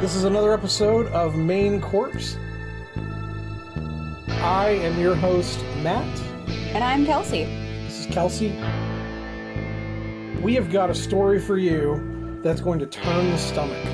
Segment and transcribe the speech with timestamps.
[0.00, 2.36] This is another episode of Main Corpse.
[4.28, 6.06] I am your host, Matt.
[6.72, 7.44] And I'm Kelsey.
[7.84, 8.50] This is Kelsey.
[10.40, 13.84] We have got a story for you that's going to turn the stomach.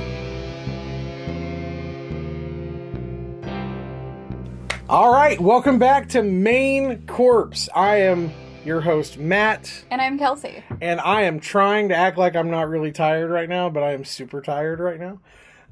[4.89, 7.69] All right, welcome back to Main Corpse.
[7.75, 8.31] I am
[8.65, 10.63] your host, Matt, And I'm Kelsey.
[10.81, 13.93] and I am trying to act like I'm not really tired right now, but I
[13.93, 15.19] am super tired right now.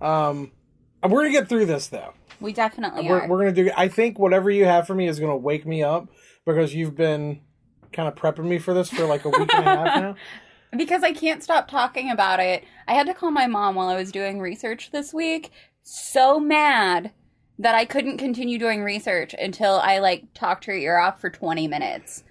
[0.02, 0.52] Um,
[1.02, 2.12] we're gonna get through this though.
[2.41, 3.29] We definitely We're, are.
[3.29, 3.70] we're gonna do.
[3.77, 6.09] I think whatever you have for me is gonna wake me up
[6.45, 7.41] because you've been
[7.93, 10.16] kind of prepping me for this for like a week and a half now.
[10.77, 12.65] because I can't stop talking about it.
[12.88, 15.51] I had to call my mom while I was doing research this week.
[15.83, 17.12] So mad
[17.59, 21.69] that I couldn't continue doing research until I like talked her ear off for 20
[21.69, 22.24] minutes.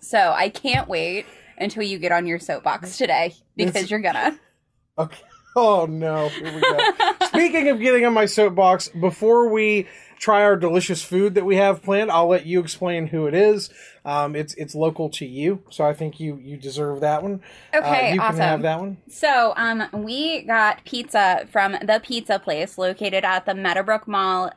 [0.00, 1.24] So I can't wait
[1.58, 4.38] until you get on your soapbox today because This- you're gonna.
[4.96, 5.22] Okay.
[5.56, 7.26] Oh no, here we go.
[7.26, 9.86] Speaking of getting on my soapbox, before we
[10.18, 13.70] try our delicious food that we have planned, I'll let you explain who it is.
[14.04, 17.40] Um, it's it's local to you, so I think you you deserve that one.
[17.74, 18.36] Okay, uh, you awesome.
[18.36, 18.96] can have that one.
[19.08, 24.50] So, um, we got pizza from the pizza place located at the Meadowbrook Mall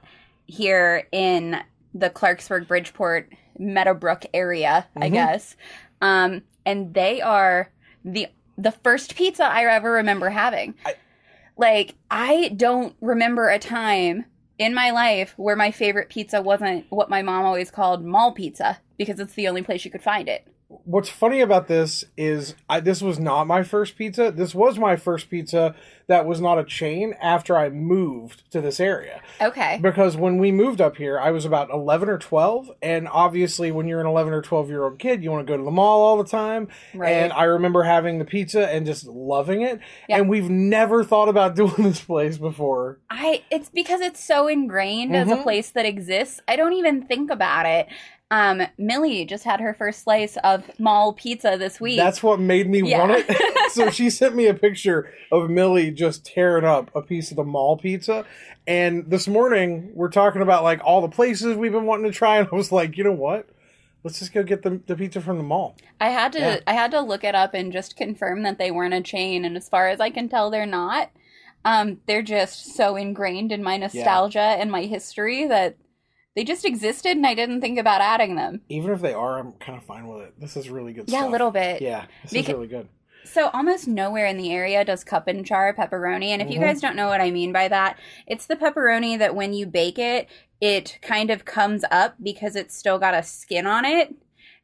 [0.48, 1.58] here in
[1.94, 5.14] the Clarksburg Bridgeport Meadowbrook area, I Mhm.
[5.14, 5.56] guess.
[6.02, 7.72] Um, and they are
[8.06, 10.76] the the first pizza I ever remember having.
[10.86, 10.96] I-
[11.60, 14.26] like, I don't remember a time
[14.60, 18.80] in my life where my favorite pizza wasn't what my mom always called mall pizza
[18.98, 20.48] because it's the only place you could find it.
[20.88, 24.32] What's funny about this is I, this was not my first pizza.
[24.32, 25.76] This was my first pizza
[26.08, 29.22] that was not a chain after I moved to this area.
[29.42, 29.78] Okay.
[29.82, 32.72] Because when we moved up here, I was about 11 or 12.
[32.82, 35.58] And obviously, when you're an 11 or 12 year old kid, you want to go
[35.58, 36.70] to the mall all the time.
[36.94, 37.12] Right.
[37.12, 39.82] And I remember having the pizza and just loving it.
[40.08, 40.20] Yeah.
[40.20, 43.00] And we've never thought about doing this place before.
[43.10, 45.44] I it's because it's so ingrained as a Mhm.
[45.44, 46.40] place that exists.
[46.48, 47.88] I don't even think about it.
[48.30, 51.98] Um, Millie just had her first slice of mall pizza this week.
[51.98, 53.00] That's what made me Yeah.
[53.00, 53.72] want it.
[53.72, 57.46] so she sent me a picture of Millie just tearing up a piece of the
[57.46, 58.26] mall pizza.
[58.68, 62.38] And this morning, we're talking about like all the places we've been wanting to try.
[62.40, 63.48] And I was like, you know what?
[64.04, 65.78] Let's just go get the, the pizza from the mall.
[66.02, 66.60] I had to Yeah.
[66.68, 69.46] I had to look it up and just confirm that they weren't a chain.
[69.46, 71.12] And as far as I can tell, they're not.
[71.64, 75.78] Um, they're just so ingrained in my nostalgia and my history that
[76.38, 78.62] they just existed, and I didn't think about adding them.
[78.70, 80.40] Even if they are, I'm kind of fine with it.
[80.40, 81.14] This is really good stuff.
[81.14, 81.30] Yeah, stuff.
[81.30, 81.82] a little bit.
[81.82, 82.88] Yeah, this Beca- is really good.
[83.26, 86.28] So almost nowhere in the area does cup and char pepperoni.
[86.28, 86.64] And if you Mhm.
[86.66, 87.98] guys don't know what I mean by that,
[88.28, 90.30] it's the pepperoni that when you bake it,
[90.62, 94.14] it kind of comes up because it's still got a skin on it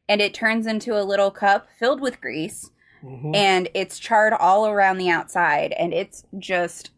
[0.08, 2.70] and it turns into a little cup filled with grease
[3.04, 3.34] Mhm.
[3.36, 6.90] and it's charred all around the outside and it's just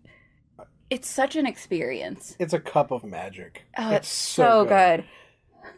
[0.91, 2.37] it's such an experience.
[2.39, 3.65] It's a cup of magic.
[3.77, 5.05] Oh, it's, so, good.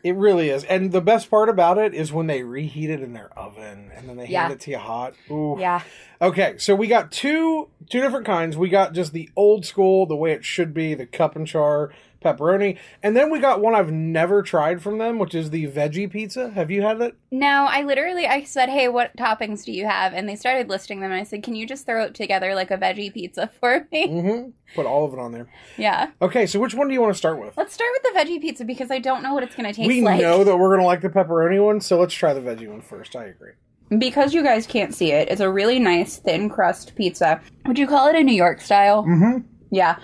[0.04, 0.64] It really is.
[0.64, 4.08] And the best part about it is when they reheat it in their oven and
[4.08, 4.42] then they Yeah.
[4.42, 5.14] hand it to you hot.
[5.30, 5.56] Ooh.
[5.58, 5.82] Yeah.
[6.20, 8.56] Okay, so we got two two different kinds.
[8.56, 11.90] We got just the old school, the way it should be, the cup and char
[12.25, 16.11] pepperoni, and then we got one I've never tried from them, which is the veggie
[16.11, 16.51] pizza.
[16.51, 17.17] Have you had it?
[17.31, 21.01] No, I literally I said, "Hey, what toppings do you have?" And they started listing
[21.01, 23.87] them and I said, "Can you just throw it together like a veggie pizza for
[23.93, 24.51] me?" Mm-hmm.
[24.75, 25.49] Put all of it on there.
[25.77, 26.11] Yeah.
[26.21, 27.56] Okay, so which one do you want to start with?
[27.56, 29.89] Let's start with the veggie pizza because I don't know what it's going to taste
[29.89, 30.21] we like.
[30.21, 33.17] know that we're gonna like the pepperoni one, so let's try the veggie one first.
[33.17, 33.53] I agree.
[33.97, 37.41] Because you guys can't see it, it's a really nice thin crust pizza.
[37.65, 39.05] Would you call it a New York style?
[39.05, 39.47] Mm-hmm.
[39.71, 39.97] Yeah.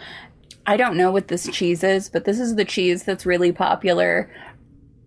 [0.67, 4.31] I don't know what this cheese is, but this is the cheese that's really popular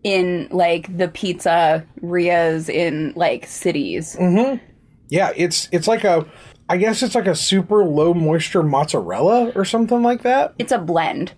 [0.03, 4.15] in like the pizza rias in like cities.
[4.19, 4.63] Mm-hmm.
[5.09, 6.25] Yeah, it's it's like a,
[6.69, 10.53] I guess it's like a super low moisture mozzarella or something like that.
[10.59, 11.33] It's a blend.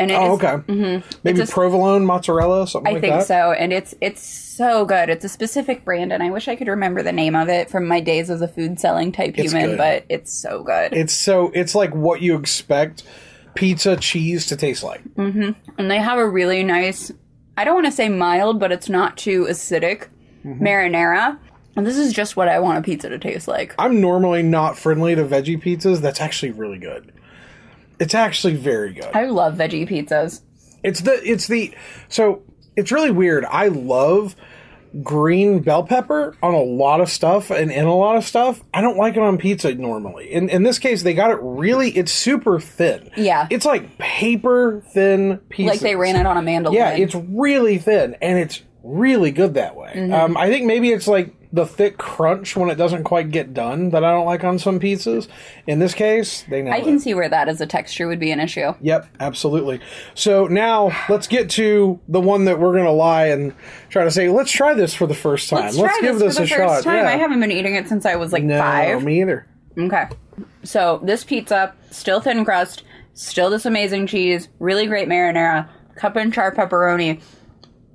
[0.00, 0.54] And it's Oh, okay.
[0.72, 3.26] hmm Maybe a- provolone mozzarella, something I like think that.
[3.26, 5.10] so, and it's it's so good.
[5.10, 7.88] It's a specific brand, and I wish I could remember the name of it from
[7.88, 9.78] my days as a food selling type It's human, good.
[9.78, 10.92] but it's so good.
[10.92, 13.02] It's so it's like what you expect
[13.54, 15.02] pizza cheese to taste like.
[15.14, 15.52] Mm-hmm.
[15.78, 17.12] And they have a really nice,
[17.56, 20.08] I don't want to say mild, but it's not too acidic
[20.44, 20.64] Mm-hmm.
[20.64, 21.38] marinara.
[21.76, 23.74] And this is just what I want a pizza to taste like.
[23.78, 26.00] I'm normally not friendly to veggie pizzas.
[26.00, 27.12] That's actually really good.
[27.98, 29.10] It's actually very good.
[29.14, 30.42] I love veggie pizzas.
[30.84, 31.74] It's the it's the
[32.08, 32.42] so
[32.76, 33.44] it's really weird.
[33.46, 34.36] I love
[35.02, 38.62] green bell pepper on a lot of stuff and in a lot of stuff.
[38.72, 40.32] I don't like it on pizza normally.
[40.32, 41.90] In in this case, they got it really.
[41.90, 43.10] It's super thin.
[43.16, 43.46] Yeah.
[43.50, 45.72] it's like paper thin pizza.
[45.72, 46.76] Like they ran it on a mandolin.
[46.76, 49.92] Yeah, it's really thin and it's really good that way.
[49.94, 50.12] Mm-hmm.
[50.12, 53.90] Um, I think maybe it's like the thick crunch when it doesn't quite get done
[53.90, 55.28] that I don't like on some pizzas.
[55.66, 57.00] In this case, they nailed I can it.
[57.00, 58.74] see where that as a texture would be an issue.
[58.80, 59.80] Yep, absolutely.
[60.14, 63.54] So now let's get to the one that we're gonna lie and
[63.88, 65.64] try to say, let's try this for the first time.
[65.64, 66.90] Let's, try give this, this, for a the first shot.
[66.90, 67.04] time.
[67.04, 67.10] Yeah.
[67.10, 69.02] I haven't been eating it since I was like no, five.
[69.02, 69.46] me either.
[69.78, 70.08] Okay.
[70.64, 72.82] So this pizza, still thin crust,
[73.14, 77.22] still this amazing cheese, really great marinara, cup and char pepperoni.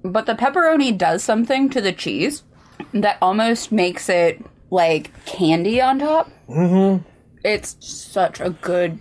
[0.03, 2.43] But the pepperoni does something to the cheese
[2.93, 6.29] that almost makes it like candy on top.
[6.49, 7.07] Mm-hmm.
[7.43, 8.99] It's such a good.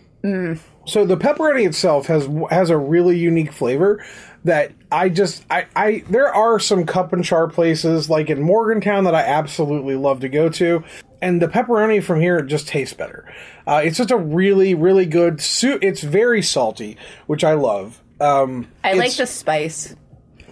[0.87, 4.05] So the pepperoni itself has has a really unique flavor
[4.45, 9.05] that I just I I there are some cup and char places like in Morgantown
[9.05, 10.85] that I absolutely love to go to,
[11.21, 13.33] and the pepperoni from here just tastes better.
[13.67, 15.83] Uh, it's just a really really good soup.
[15.83, 16.97] It's very salty,
[17.27, 18.03] which I love.
[18.21, 19.97] Um, I like the spice.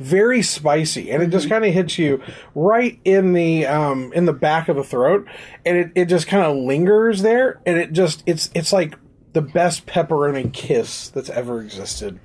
[0.00, 2.20] Very spicy, and it just kind of hits you
[2.55, 5.26] right in the um, in the back of the throat,
[5.64, 8.99] and it, it just kind of lingers there, and it just it's it's like
[9.35, 12.19] the best pepperoni kiss that's ever existed.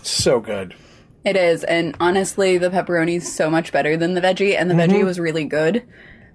[0.00, 0.74] It's so good.
[1.24, 4.74] It is, and honestly, the pepperoni is so much better than the veggie, and the
[4.74, 4.92] Mm-hmm.
[4.96, 5.84] veggie was really good.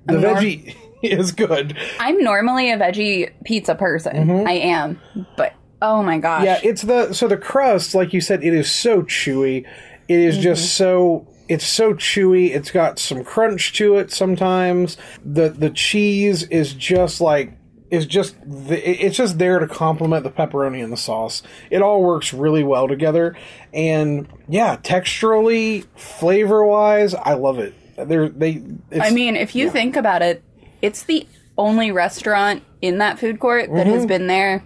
[0.06, 1.76] The I'm nor- veggie is good.
[2.00, 4.46] I'm normally a veggie pizza person.
[4.48, 5.00] I am,
[5.38, 6.66] but oh my gosh, Mm-hmm.
[6.66, 9.66] Yeah, it's the so the crust, like you said, it is so chewy.
[10.14, 12.56] It is just so it's so chewy.
[12.56, 14.98] It's got some crunch to it sometimes.
[15.26, 17.58] The the cheese is just like
[17.92, 21.44] is just the, it's just there to complement the pepperoni and the sauce.
[21.70, 23.36] It all works really well together.
[23.72, 27.76] And yeah, texturally, flavor wise, I love it.
[27.96, 28.64] They're they.
[28.90, 30.44] It's, I mean, if you think about it,
[30.82, 31.28] it's the
[31.58, 34.64] only restaurant in that food court that has been there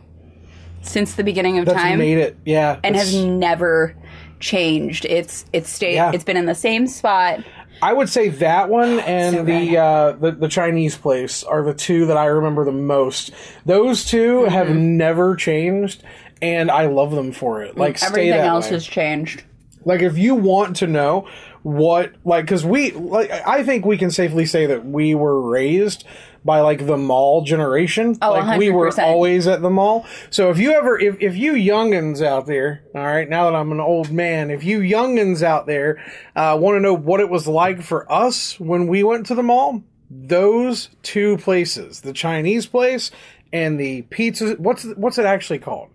[0.81, 1.75] since the beginning of Mm-hmm.
[1.75, 2.37] that's time made it.
[2.45, 3.93] Yeah, and has never
[4.39, 5.05] changed.
[5.05, 5.95] It's it's stayed.
[5.95, 6.11] Yeah.
[6.13, 7.43] It's been in the same spot.
[7.81, 11.73] I would say that one and So the, uh, the the Chinese place are the
[11.75, 13.31] two that I remember the most.
[13.65, 14.97] Those 2 have Mm-hmm.
[14.97, 16.01] never changed,
[16.41, 17.77] and I love them for it.
[17.77, 18.71] Like Everything that else way.
[18.71, 19.43] has changed.
[19.85, 21.27] Like if you want to know
[21.63, 26.03] what like because we like I think we can safely say that we were raised
[26.47, 28.17] by like the mall generation.
[28.23, 30.07] Oh, like we were always at the mall.
[30.31, 33.71] So if you ever if if you youngins out there, all right, now that I'm
[33.71, 36.03] an old man, if you youngins out there
[36.35, 39.43] uh, want to know what it was like for us when we went to the
[39.43, 43.11] mall, those two places, the Chinese place
[43.53, 45.89] and the pizza what's what's it actually called?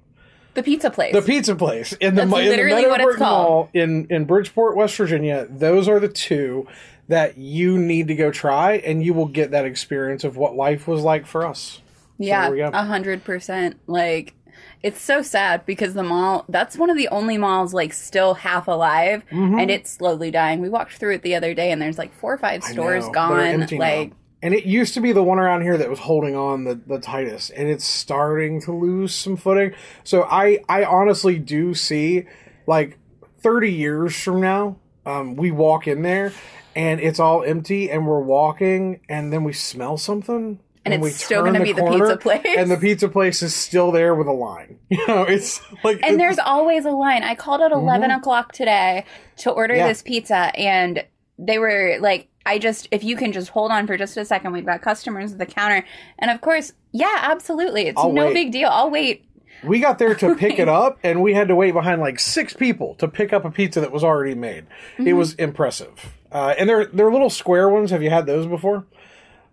[0.54, 1.14] The pizza place.
[1.14, 3.48] The pizza place in the, That's in the literally what it's called.
[3.48, 5.46] Mall in in Bridgeport, West Virginia.
[5.48, 6.66] Those are the two
[7.12, 10.88] that you need to go try, and you will get that experience of what life
[10.88, 11.80] was like for us.
[12.16, 13.78] yeah, a hundred percent.
[13.86, 14.34] Like,
[14.82, 16.46] it's so sad because the mall.
[16.48, 19.58] That's one of the only malls like still half alive, Mm-hmm.
[19.58, 20.60] and it's slowly dying.
[20.60, 23.12] We walked through it the other day, and there's like four or five stores know,
[23.12, 23.40] gone.
[23.40, 23.84] empty now.
[23.84, 24.12] Like,
[24.42, 26.98] and it used to be the one around here that was holding on the, the
[26.98, 29.74] tightest, and it's starting to lose some footing.
[30.02, 32.24] So I I honestly do see
[32.66, 32.98] like
[33.42, 36.32] thirty years from now, um, we walk in there
[36.76, 40.58] and it's all empty, and we're walking, and then we smell something.
[40.84, 42.44] And it's still gonna be the pizza place.
[42.58, 44.78] and the pizza place is still there with a line.
[44.90, 47.22] You know, it's like and it's- there's always a line.
[47.22, 49.04] I called at 11 o'clock today
[49.38, 49.78] to order Mm-hmm.
[49.78, 49.88] Yeah.
[49.88, 51.04] this pizza, and
[51.38, 54.52] they were like, I just, if you can just hold on for just a second,
[54.52, 55.84] we've got customers at the counter.
[56.18, 57.82] And of course, yeah, absolutely.
[57.86, 58.34] It's I'll no wait.
[58.34, 58.68] big deal.
[58.68, 59.24] I'll wait.
[59.64, 62.52] We got there to pick it up, and we had to wait behind like six
[62.54, 64.64] people to pick up a pizza that was already made.
[64.94, 65.06] Mm-hmm.
[65.06, 67.90] It was impressive, uh, and they're they're little square ones.
[67.90, 68.84] Have you had those before?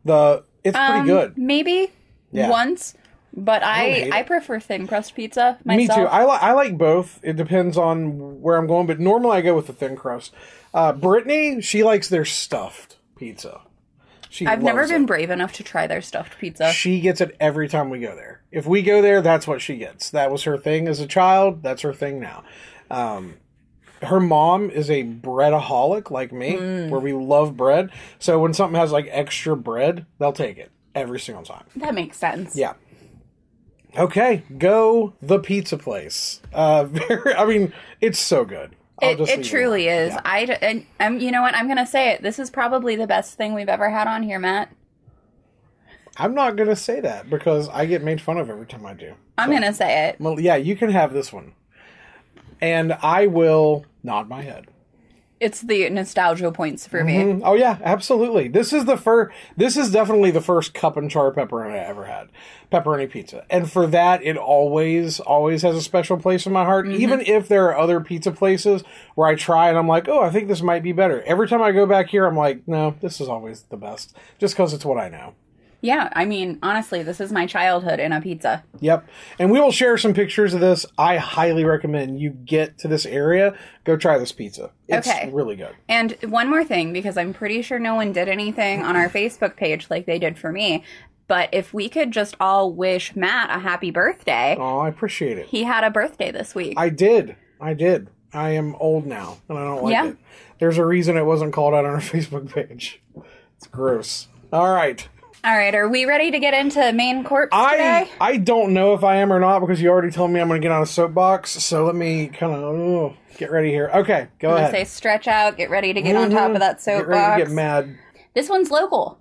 [0.05, 1.37] The it's pretty Um, good.
[1.37, 1.91] Maybe
[2.31, 2.49] Yeah.
[2.49, 2.93] once,
[3.33, 5.93] but I, hate I, prefer thin crust pizza Me too.
[5.93, 7.19] I like I like both.
[7.23, 10.33] It depends on where I'm going, but normally I go with the thin crust.
[10.73, 13.61] Uh, Brittany, she likes their stuffed pizza.
[14.31, 15.07] She I've never been it.
[15.07, 16.71] brave enough to try their stuffed pizza.
[16.71, 18.41] She gets it every time we go there.
[18.51, 20.11] If we go there, that's what she gets.
[20.11, 21.63] That was her thing as a child.
[21.63, 22.43] That's her thing now.
[22.91, 23.35] Um,
[24.03, 26.89] her mom is a breadaholic like me, Mm.
[26.89, 27.89] where we love bread.
[28.19, 31.63] So when something has like extra bread, they'll take it every single time.
[31.75, 32.55] That makes sense.
[32.55, 32.73] Yeah.
[33.97, 36.41] Okay, go the pizza place.
[36.53, 38.75] Uh, very, I mean, it's so good.
[39.01, 39.99] I'll It, it truly alone.
[40.07, 40.13] is.
[40.13, 40.21] Yeah.
[40.25, 42.21] I and I'm you know what I'm gonna say it.
[42.21, 44.69] This is probably the best thing we've ever had on here, Matt.
[46.17, 49.13] I'm not gonna say that because I get made fun of every time I do.
[49.37, 50.17] I'm gonna say it.
[50.19, 51.53] Well, yeah, you can have this one,
[52.59, 54.67] and I will nod my head.
[55.39, 57.15] it's the nostalgia points for me.
[57.15, 58.49] Mm, Oh yeah, absolutely.
[58.49, 59.33] This is the first.
[59.55, 62.27] This is definitely the first cup and char pepperoni I ever had,
[62.71, 66.87] pepperoni pizza, and for that, it always, always has a special place in my heart.
[66.89, 68.83] Even if there are other pizza places
[69.15, 71.21] where I try and I'm like, oh, I think this might be better.
[71.23, 74.55] Every time I go back here, I'm like, no, this is always the best, just
[74.55, 75.35] because it's what I know.
[75.81, 78.63] Yeah, I mean, honestly, this is my childhood in a pizza.
[78.81, 79.07] Yep.
[79.39, 80.85] And we will share some pictures of this.
[80.97, 84.71] I highly recommend you get to this area, go try this pizza.
[84.89, 85.29] It's Okay.
[85.31, 85.75] really good.
[85.87, 89.55] And one more thing, because I'm pretty sure no one did anything on our Facebook
[89.55, 90.83] page like they did for me.
[91.27, 94.57] But if we could just all wish Matt a happy birthday.
[94.59, 95.45] Oh, I appreciate it.
[95.45, 96.73] He had a birthday this week.
[96.75, 97.35] I did.
[97.61, 98.09] I did.
[98.33, 100.07] I am old now, and I don't like Yeah.
[100.07, 100.17] it.
[100.59, 103.01] There's a reason it wasn't called out on our Facebook page.
[103.57, 104.27] It's gross.
[104.51, 105.07] All right.
[105.41, 108.11] All right, are we ready to get into main corpse I today?
[108.19, 110.61] I don't know if I am or not because you already told me I'm going
[110.61, 111.51] to get on a soapbox.
[111.51, 113.89] So let me kind of get ready here.
[113.93, 114.71] Okay, go I'm ahead.
[114.71, 117.07] say stretch out, get ready to get on top of that soapbox.
[117.07, 117.97] Get ready to get mad.
[118.33, 119.17] This one's local.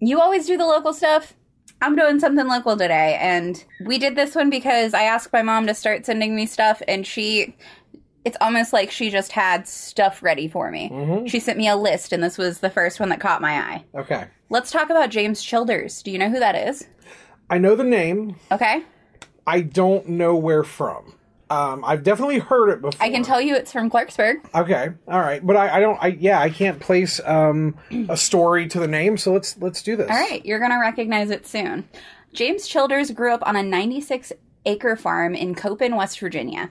[0.00, 1.34] You always do the local stuff.
[1.80, 5.66] I'm doing something local today, and we did this one because I asked my mom
[5.68, 7.56] to start sending me stuff, and she.
[8.22, 10.90] It's almost like she just had stuff ready for me.
[10.90, 11.26] Mm-hmm.
[11.26, 13.84] She sent me a list, and this was the first one that caught my eye.
[13.94, 14.26] Okay.
[14.50, 16.02] Let's talk about James Childers.
[16.02, 16.86] Do you know who that is?
[17.48, 18.34] I know the name.
[18.50, 18.82] Okay.
[19.46, 21.14] I don't know where from.
[21.50, 23.00] Um, I've definitely heard it before.
[23.04, 24.36] I can tell you it's from Clarksburg.
[24.54, 25.98] Okay, all right, but I, I don't.
[26.00, 27.76] I yeah, I can't place um,
[28.08, 29.16] a story to the name.
[29.16, 30.08] So let's let's do this.
[30.10, 31.88] All right, you're going to recognize it soon.
[32.32, 34.32] James Childers grew up on a 96
[34.64, 36.70] acre farm in Copen, West Virginia.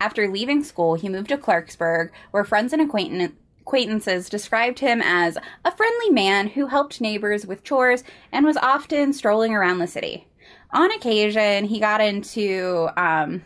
[0.00, 5.38] After leaving school, he moved to Clarksburg, where friends and acquaintan- acquaintances described him as
[5.64, 10.26] a friendly man who helped neighbors with chores and was often strolling around the city.
[10.72, 13.42] On occasion, he got into um,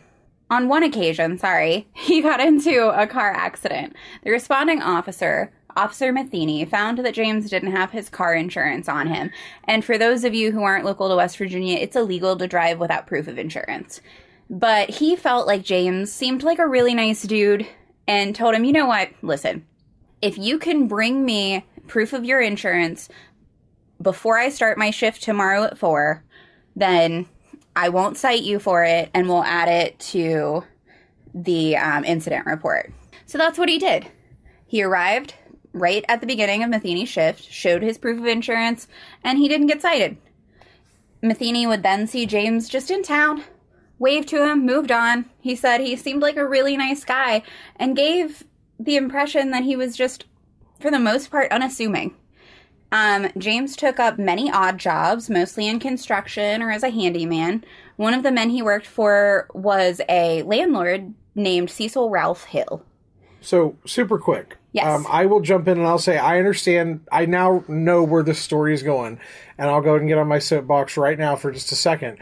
[0.49, 3.95] on one occasion, sorry, he got into a car accident.
[4.23, 9.31] The responding officer, Officer Matheny, found that James didn't have his car insurance on him.
[9.65, 12.79] And for those of you who aren't local to West Virginia, it's illegal to drive
[12.79, 14.01] without proof of insurance.
[14.49, 17.67] But he felt like James seemed like a really nice dude
[18.07, 19.65] and told him, you know what, listen,
[20.21, 23.09] if you can bring me proof of your insurance
[24.01, 26.23] before I start my shift tomorrow at 4,
[26.75, 27.27] then
[27.75, 30.63] I won't cite you for it and we'll add it to
[31.33, 32.91] the um, incident report.
[33.25, 34.07] So that's what he did.
[34.65, 35.35] He arrived
[35.73, 38.87] right at the beginning of Matheny's shift, showed his proof of insurance,
[39.23, 40.17] and he didn't get cited.
[41.21, 43.43] Matheny would then see James just in town,
[43.99, 45.25] waved to him, moved on.
[45.39, 47.43] He said he seemed like a really nice guy
[47.75, 48.45] and gave
[48.79, 50.25] the impression that he was just,
[50.79, 52.15] for the most part, unassuming.
[52.91, 57.63] Um, James took up many odd jobs, mostly in construction or as a handyman.
[57.97, 62.85] One of the men he worked for was a landlord named Cecil Ralph Hill.
[63.41, 64.57] So super quick.
[64.71, 64.85] Yes.
[64.87, 67.07] Um, I will jump in and I'll say I understand.
[67.11, 69.19] I now know where this story is going,
[69.57, 72.17] and I'll go ahead and get on my soapbox right now for just a second.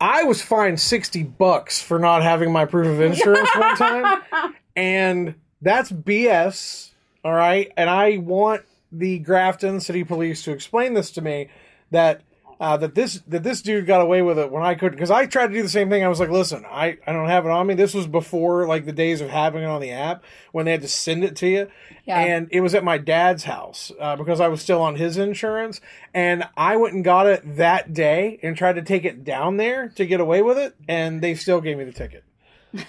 [0.00, 4.22] I was fined sixty bucks for not having my proof of insurance one time,
[4.76, 6.90] and that's BS.
[7.24, 8.62] All right, and I want
[8.92, 11.48] the Grafton City Police to explain this to me
[11.90, 12.22] that
[12.60, 15.26] uh, that this that this dude got away with it when I couldn't because I
[15.26, 16.02] tried to do the same thing.
[16.04, 17.74] I was like, listen, I, I don't have it on me.
[17.74, 20.80] This was before like the days of having it on the app when they had
[20.82, 21.68] to send it to you,
[22.04, 22.18] Yeah.
[22.18, 25.80] and it was at my dad's house uh, because I was still on his insurance,
[26.14, 29.88] and I went and got it that day and tried to take it down there
[29.96, 32.24] to get away with it, and they still gave me the ticket.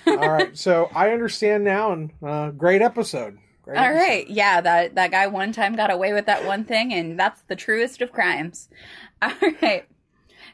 [0.07, 3.37] All right, so I understand now, and uh, great episode.
[3.63, 3.99] Great All episode.
[3.99, 7.41] right, yeah, that that guy one time got away with that one thing, and that's
[7.43, 8.69] the truest of crimes.
[9.21, 9.31] All
[9.61, 9.85] right,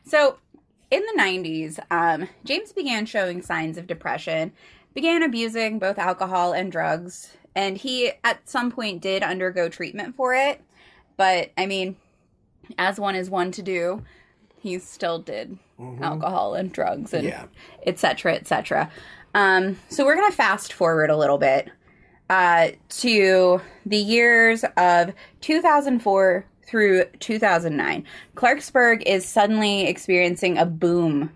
[0.06, 0.38] so
[0.92, 4.51] in the '90s, um, James began showing signs of depression,
[4.94, 10.34] began abusing both alcohol and drugs, and he at some point did undergo treatment for
[10.34, 10.62] it.
[11.18, 11.96] But I mean,
[12.77, 14.04] as one is one to do,
[14.60, 15.58] he still did
[16.01, 17.46] alcohol and drugs and Yeah.
[17.86, 18.89] et cetera, et cetera.
[19.36, 21.70] Um, so we're gonna fast forward a little bit
[22.30, 28.04] uh, to the years of 2004 through 2009.
[28.36, 31.32] Clarksburg is suddenly experiencing a boom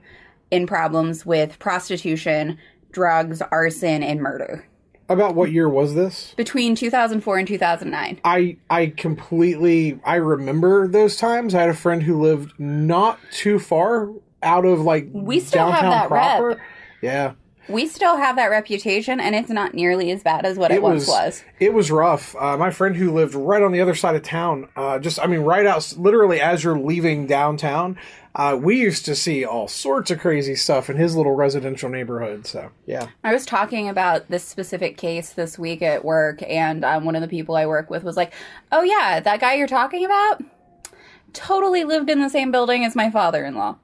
[0.49, 2.57] in problems with prostitution,
[2.91, 4.65] drugs, arson, and murder
[5.09, 6.33] About what year was this?
[6.37, 8.21] between 2004 and 2009.
[8.23, 11.53] I I completely I remember those times.
[11.53, 14.09] I had a friend who lived not too far
[14.41, 16.47] out of like We still have downtown that proper.
[16.47, 16.59] rep.
[17.01, 17.33] Yeah.
[17.69, 21.07] We still have that reputation, and it's not nearly as bad as what it, once
[21.07, 21.43] was.
[21.59, 22.35] It was rough.
[22.35, 25.27] Uh, my friend who lived right on the other side of town, uh, just I
[25.27, 27.97] mean, right out, literally as you're leaving downtown,
[28.35, 32.47] uh, we used to see all sorts of crazy stuff in his little residential neighborhood.
[32.47, 37.05] So yeah, I was talking about this specific case this week at work, and um,
[37.05, 38.33] one of the people I work with was like,
[38.71, 40.41] "Oh yeah, that guy you're talking about."
[41.31, 43.77] Totally lived in the same building as my father in law.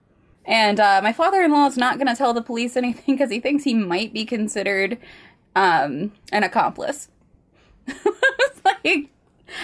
[0.48, 3.32] And uh, my father in law is not going to tell the police anything because
[3.32, 4.98] he thinks he might be considered
[5.56, 7.10] um, an accomplice.
[8.66, 9.10] like,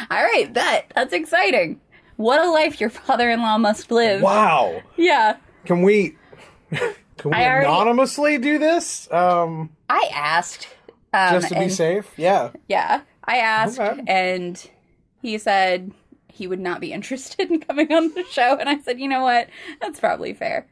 [0.09, 1.79] all right, that that's exciting.
[2.17, 4.21] What a life your father in law must live.
[4.21, 4.81] wow.
[4.97, 5.37] Yeah.
[5.65, 6.15] Can we
[6.71, 6.91] can
[7.25, 9.11] we I already- anonymously do this?
[9.11, 10.67] Um, I asked.
[11.13, 12.11] Um, just to be safe.
[12.17, 12.51] Yeah.
[12.69, 13.01] Yeah.
[13.25, 14.01] I asked, Okay.
[14.07, 14.69] and
[15.21, 15.91] he said
[16.41, 18.57] he would not be interested in coming on the show.
[18.57, 19.47] And I said, you know what?
[19.79, 20.67] That's probably fair.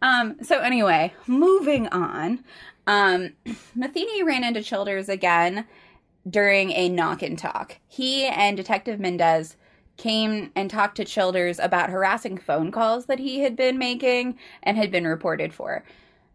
[0.00, 2.44] Um, so, anyway, moving on.
[2.86, 3.32] Um,
[3.74, 5.66] Matheny ran into Childers again
[6.28, 7.78] during a knock and talk.
[7.88, 9.56] He and Detective Mendez
[9.96, 14.76] came and talked to Childers about harassing phone calls that he had been making and
[14.76, 15.84] had been reported for.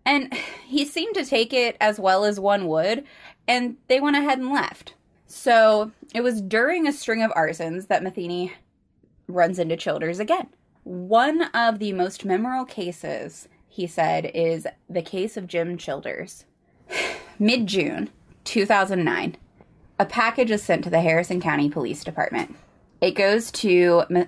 [0.05, 0.33] And
[0.67, 3.05] he seemed to take it as well as one would,
[3.47, 4.93] and they went ahead and left.
[5.25, 8.53] So it was during a string of arsons that Matheny
[9.27, 10.47] runs into Childers again.
[10.83, 16.45] One of the most memorable cases, he said, is the case of Jim Childers.
[17.39, 18.09] Mid June
[18.43, 19.37] 2009,
[19.99, 22.55] a package is sent to the Harrison County Police Department.
[23.01, 24.25] It goes to Ma-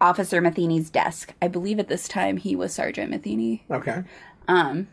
[0.00, 1.34] Officer Matheny's desk.
[1.42, 4.04] I believe at this time he was Sergeant Matheny Okay.
[4.46, 4.88] Um,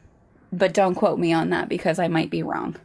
[0.52, 2.76] but don't quote me on that because I might be wrong.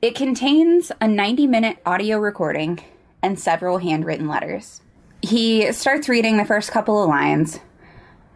[0.00, 2.80] It contains a 90 minute audio recording
[3.22, 4.82] and several handwritten letters.
[5.24, 7.58] He starts reading the first couple of lines,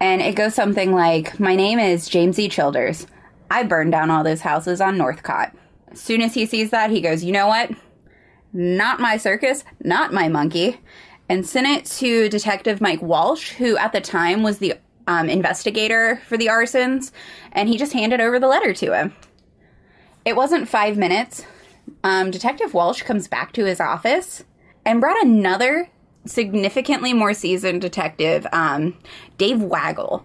[0.01, 2.49] and it goes something like My name is James E.
[2.49, 3.07] Childers.
[3.51, 5.55] I burned down all those houses on Northcott.
[5.93, 7.73] As soon as he sees that, he goes, You know what?
[8.55, 10.81] Not my circus, not my monkey.
[11.29, 14.73] And sent it to Detective Mike Walsh, who at the time was the
[15.07, 17.13] um, investigator for the arsons,
[17.53, 19.15] and he just handed over the letter to him.
[20.25, 21.45] It wasn't five minutes.
[22.03, 24.43] Um, Detective Walsh comes back to his office
[24.87, 25.91] and brought another
[26.29, 28.97] significantly more seasoned detective, um,
[29.39, 30.25] Dave Waggle,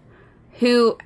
[0.60, 0.98] who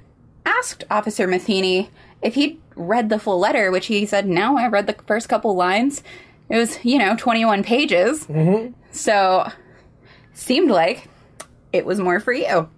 [0.46, 1.90] asked Officer Matheny
[2.22, 5.56] if he'd read the full letter, which he said, No, I read the first couple
[5.56, 6.04] lines.
[6.50, 8.26] It was, you know, 21 pages.
[8.92, 9.50] So,
[10.34, 11.08] seemed like
[11.74, 12.70] it was more for you.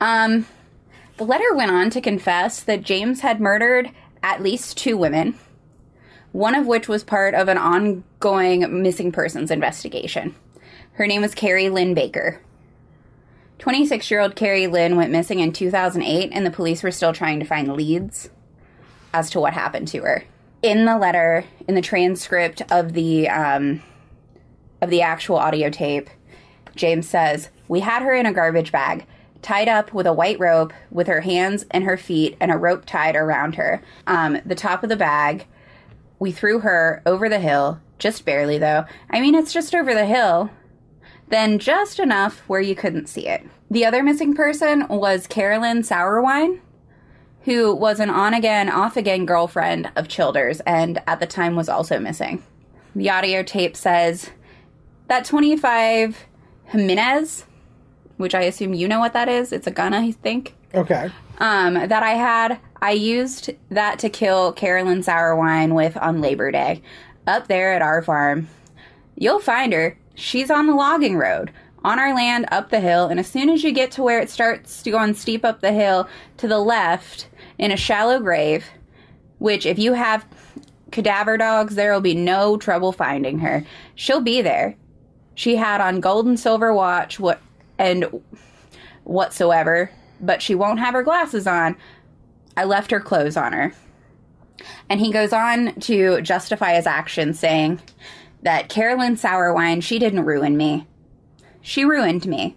[0.00, 0.46] Um,
[1.16, 3.90] the letter went on to confess that James had murdered
[4.22, 5.36] at least two women,
[6.32, 10.34] one of which was part of an ongoing missing persons investigation.
[10.98, 12.40] Her name was Carrie Lynn Baker.
[13.60, 17.38] 26 year old Carrie Lynn went missing in 2008, and the police were still trying
[17.38, 18.30] to find leads
[19.14, 20.24] as to what happened to her.
[20.60, 23.80] In the letter, in the transcript of the um,
[24.82, 26.10] of the actual audio tape,
[26.74, 29.06] James says, We had her in a garbage bag,
[29.40, 32.86] tied up with a white rope with her hands and her feet and a rope
[32.86, 33.84] tied around her.
[34.08, 35.46] Um, the top of the bag,
[36.18, 38.84] we threw her over the hill, just barely though.
[39.10, 40.50] I mean, it's just over the hill.
[41.28, 43.44] Then just enough where you couldn't see it.
[43.70, 46.60] The other missing person was Carolyn Sourwine,
[47.42, 51.68] who was an on again, off again girlfriend of Childers and at the time was
[51.68, 52.42] also missing.
[52.94, 54.30] The audio tape says
[55.08, 56.26] that 25
[56.66, 57.44] Jimenez,
[58.16, 59.52] which I assume you know what that is.
[59.52, 60.54] It's a gun, I think.
[60.74, 61.10] Okay.
[61.38, 66.82] Um, that I had, I used that to kill Carolyn Sourwine with on Labor Day,
[67.26, 68.48] up there at our farm.
[69.14, 69.98] You'll find her.
[70.18, 71.52] She's on the logging road,
[71.84, 74.28] on our land up the hill, and as soon as you get to where it
[74.28, 78.66] starts to go on steep up the hill to the left, in a shallow grave,
[79.38, 80.26] which if you have
[80.90, 83.64] cadaver dogs, there will be no trouble finding her.
[83.94, 84.76] She'll be there.
[85.36, 87.40] She had on gold and silver watch what
[87.78, 88.22] and
[89.04, 89.88] whatsoever,
[90.20, 91.76] but she won't have her glasses on.
[92.56, 93.72] I left her clothes on her.
[94.88, 97.80] And he goes on to justify his actions, saying
[98.42, 100.86] that Carolyn Sourwine, she didn't ruin me.
[101.60, 102.56] She ruined me.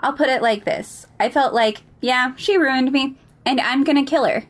[0.00, 4.04] I'll put it like this I felt like, yeah, she ruined me, and I'm gonna
[4.04, 4.44] kill her.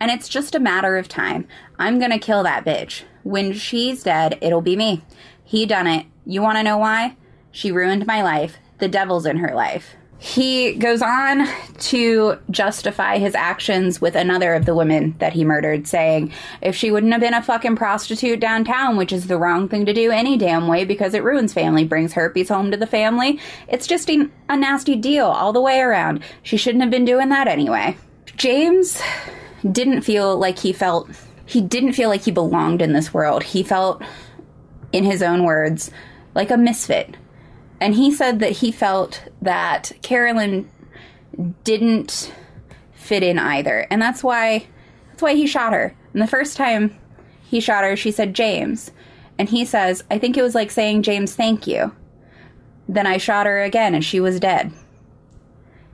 [0.00, 1.46] And it's just a matter of time.
[1.78, 3.02] I'm gonna kill that bitch.
[3.22, 5.04] When she's dead, it'll be me.
[5.44, 6.06] He done it.
[6.24, 7.16] You wanna know why?
[7.50, 8.58] She ruined my life.
[8.78, 9.96] The devil's in her life.
[10.22, 15.86] He goes on to justify his actions with another of the women that he murdered,
[15.88, 16.30] saying,
[16.60, 19.94] if she wouldn't have been a fucking prostitute downtown, which is the wrong thing to
[19.94, 23.86] do any damn way because it ruins family, brings herpes home to the family, it's
[23.86, 26.22] just a, nasty deal all the way around.
[26.42, 27.96] She shouldn't have been doing that anyway.
[28.36, 29.00] James
[29.72, 31.08] didn't feel like he felt
[31.46, 33.42] he didn't feel like he belonged in this world.
[33.42, 34.02] He felt,
[34.92, 35.90] in his own words,
[36.34, 37.16] like a misfit.
[37.80, 40.70] And he said that he felt that Carolyn
[41.64, 42.32] didn't
[42.92, 43.86] fit in either.
[43.90, 44.66] And that's why
[45.10, 45.94] that's why he shot her.
[46.12, 46.96] And the first time
[47.42, 48.90] he shot her, she said James.
[49.38, 51.94] And he says, I think it was like saying James, thank you.
[52.88, 54.72] Then I shot her again and she was dead.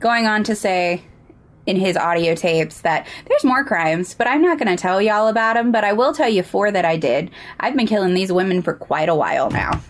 [0.01, 1.05] Going on to say
[1.67, 5.29] in his audio tapes that there's more crimes, but I'm not going to tell y'all
[5.29, 7.31] about them, but I will tell you four that I did.
[7.61, 9.81] I've been killing these women for quite a while now.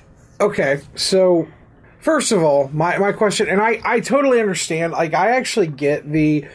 [0.41, 1.47] Okay, so
[2.01, 4.93] first of all, my, my question, and I, I totally understand.
[4.93, 6.47] Like, I actually get the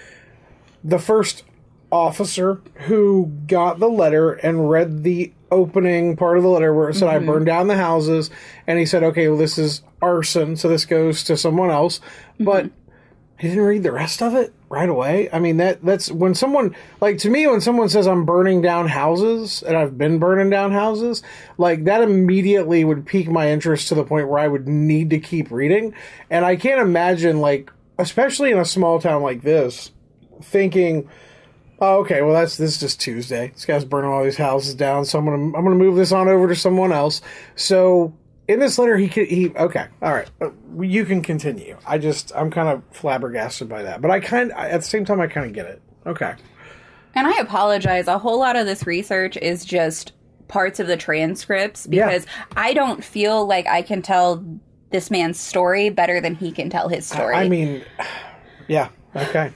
[0.84, 1.44] the first
[1.92, 6.96] officer who got the letter and read the opening part of the letter where it
[6.96, 7.24] said, Mm-hmm.
[7.30, 8.30] I burned down the houses.
[8.66, 12.00] And he said, okay, well, this is arson, so this goes to someone else.
[12.40, 13.38] But Mm-hmm.
[13.40, 15.30] he didn't read the rest of it right away.
[15.32, 18.88] I mean, that that's when someone, like, to me, when someone says, I'm burning down
[18.88, 21.22] houses, and I've been burning down houses,
[21.58, 25.20] like, that immediately would pique my interest to the point where I would need to
[25.20, 25.94] keep reading.
[26.30, 29.92] And I can't imagine, like, especially in a small town like this,
[30.42, 31.10] thinking,
[31.82, 33.50] oh, okay, well that's this is just Tuesday.
[33.50, 36.30] This guy's burning all these houses down, so I'm gonna I'm gonna move this on
[36.30, 37.22] over to someone else.
[37.56, 38.14] So
[38.52, 40.30] in this letter, he could he okay, all right,
[40.80, 41.78] you can continue.
[41.86, 45.20] I just I'm kind of flabbergasted by that, but I kind at the same time
[45.22, 45.82] I kind of get it.
[46.06, 46.34] Okay,
[47.16, 48.08] And I apologize.
[48.08, 50.14] A whole lot of this research is just
[50.48, 52.08] parts of the transcripts Yeah.
[52.08, 52.26] because
[52.58, 54.44] I don't feel like I can tell
[54.90, 57.36] this man's story better than he can tell his story.
[57.36, 57.84] I mean,
[58.68, 59.52] yeah, okay,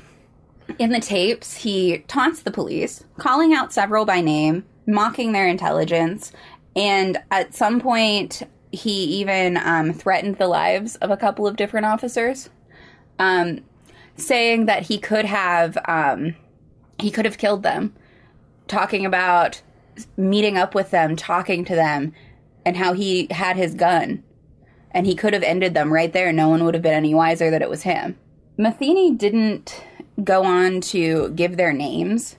[0.79, 6.31] In the tapes, he taunts the police, calling out several by name, mocking their intelligence,
[6.77, 8.43] and at some point,
[8.75, 12.49] he even um, threatened the lives of a couple of different officers,
[13.17, 13.61] um,
[14.15, 16.35] saying that he could have um,
[16.99, 17.93] he could have killed them,
[18.67, 19.61] talking about
[20.17, 22.13] meeting up with them, talking to them,
[22.65, 24.23] and how he had his gun,
[24.91, 26.31] and he could have ended them right there.
[26.31, 28.17] No one would have been any wiser that it was him.
[28.57, 29.83] Matheny didn't
[30.23, 32.37] go on to give their names,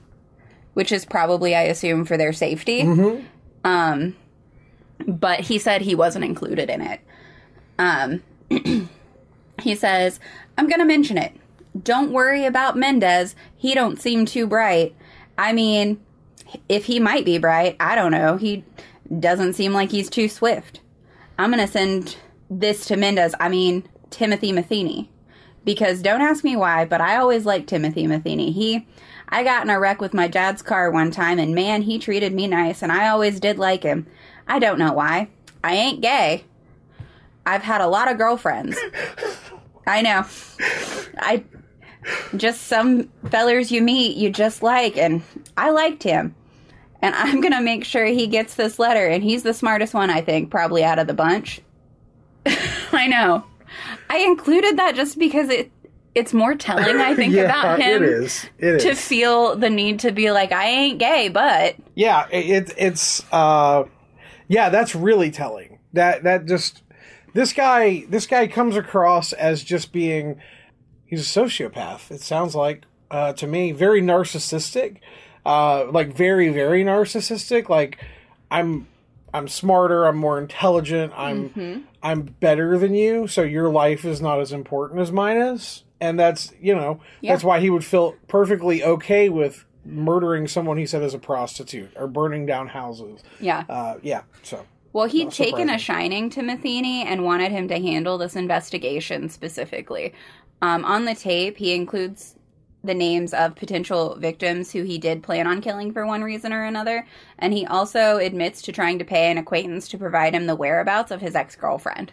[0.75, 2.83] which is probably, I assume, for their safety.
[3.64, 4.16] Um,
[5.06, 7.00] but he said he wasn't included in it.
[7.78, 8.22] Um,
[9.62, 10.20] he says,
[10.56, 11.32] "I'm to mention it.
[11.82, 13.35] Don't worry about Mendez.
[13.56, 14.94] He don't seem too bright.
[15.37, 16.00] I mean,
[16.68, 18.37] if he might be bright, I don't know.
[18.37, 18.64] He
[19.18, 20.80] doesn't seem like he's too swift.
[21.38, 22.16] I'm to send
[22.48, 23.35] this to Mendez.
[23.38, 25.11] I mean, Timothy Matheny."
[25.66, 28.52] because don't ask me why, but I always liked Timothy Matheny.
[28.52, 28.87] He,
[29.28, 32.32] I got in a wreck with my dad's car one time, and man, he treated
[32.32, 34.06] me nice, and I always did like him.
[34.46, 35.28] I don't know why.
[35.64, 36.44] I ain't gay.
[37.44, 38.76] I've had a lot of girlfriends.
[39.87, 40.24] I know.
[41.18, 41.44] I
[42.37, 45.22] just some fellers you meet you just like, and
[45.56, 46.35] I liked him.
[47.02, 50.22] And I'm gonna make sure he gets this letter, and he's the smartest one, I
[50.22, 51.61] think, probably out of the bunch.
[52.46, 53.44] I know.
[54.09, 55.70] I included that just because it
[56.14, 58.46] it's more telling, I think, yeah, about him it is.
[58.59, 59.00] It to is.
[59.00, 63.85] feel the need to be like, I ain't gay, but Yeah, it it's uh
[64.48, 65.78] yeah, that's really telling.
[65.92, 66.82] That that just
[67.35, 70.40] this guy this guy comes across as just being
[71.04, 72.11] he's a sociopath.
[72.11, 74.98] It sounds like uh to me very narcissistic.
[75.44, 77.98] Uh like very very narcissistic like
[78.50, 78.88] I'm
[79.35, 81.50] I'm smarter, I'm more intelligent, I'm
[82.02, 85.82] I'm better than you, so your life is not as important as mine is.
[86.00, 90.87] And that's, you know, that's why he would feel perfectly okay with murdering someone he
[90.87, 93.22] said is a prostitute or burning down houses.
[93.40, 93.64] yeah.
[93.68, 98.18] Uh, yeah, so Well, he'd taken a shining to Matheny and wanted him to handle
[98.18, 100.14] this investigation specifically.
[100.62, 102.35] Um, on the tape, he includes
[102.83, 106.64] the names of potential victims who he did plan on killing for one reason or
[106.64, 107.07] another,
[107.38, 111.11] and he also admits to trying to pay an acquaintance to provide him the whereabouts
[111.11, 112.12] of his ex girlfriend.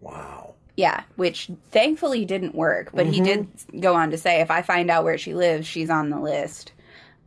[0.00, 0.54] wow.
[0.74, 3.46] Yeah, which thankfully didn't work, but he did
[3.78, 6.72] go on to say if I find out where she lives, she's on the list.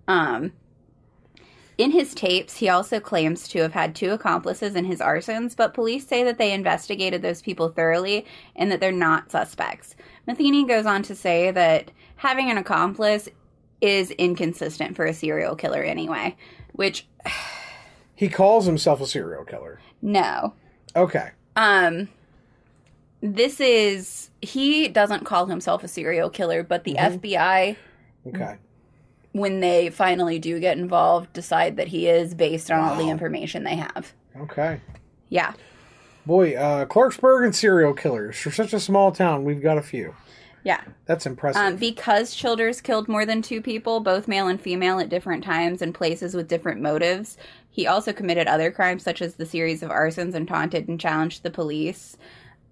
[0.08, 0.54] Um
[1.78, 5.74] in his tapes, he also claims to have had two accomplices in his arsons, but
[5.74, 9.94] police say that they investigated those people thoroughly and that they're not suspects.
[10.26, 13.28] Matheny goes on to say that having an accomplice
[13.82, 16.36] is inconsistent for a serial killer anyway,
[16.74, 17.08] which
[18.18, 19.82] He calls himself a serial killer.
[20.02, 20.54] no.
[20.96, 21.32] Okay.
[21.58, 22.08] Um
[23.22, 27.76] this is he doesn't call himself a serial killer, but the FBI
[28.28, 28.56] Okay.
[29.36, 33.66] When they finally do get involved decide that he is based on all the information
[33.66, 34.14] they have.
[34.40, 34.80] Okay.
[35.28, 35.52] Yeah.
[36.26, 38.38] Boy, uh, Clarksburg and serial killers.
[38.38, 40.16] For such a small town, we've got a few.
[40.64, 40.80] Yeah.
[41.06, 41.62] That's impressive.
[41.62, 45.82] Um, because Childers killed more than two people, both male and female, at different times
[45.82, 47.38] and places with different motives,
[47.70, 51.44] he also committed other crimes, such as the series of arsons and taunted and challenged
[51.44, 52.16] the police.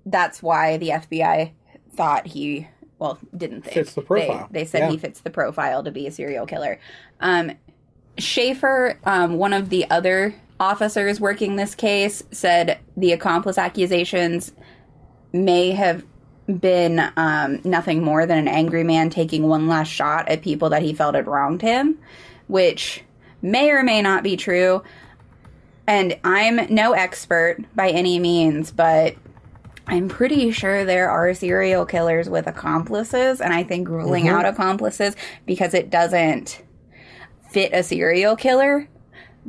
[0.06, 1.52] That's why the FBI
[1.94, 2.70] thought he,
[3.00, 3.74] well, didn't think.
[3.74, 4.48] Fits the profile.
[4.52, 4.92] They, they said Yeah.
[4.92, 6.80] he fits the profile to be a serial killer.
[7.20, 7.52] Um,
[8.18, 14.54] Schaefer, um, one of the other officers working this case, said the accomplice accusations
[15.34, 16.04] may have
[16.60, 20.82] been um, nothing more than an angry man taking one last shot at people that
[20.82, 21.98] he felt had wronged him,
[22.48, 23.04] which
[23.42, 24.84] may or may not be true.
[25.88, 29.16] And I'm no expert by any means, but
[29.88, 35.16] I'm pretty sure there are serial killers with accomplices, and I think ruling out accomplices
[35.46, 36.64] because it doesn't
[37.52, 38.88] fit a serial killer,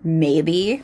[0.02, 0.82] maybe,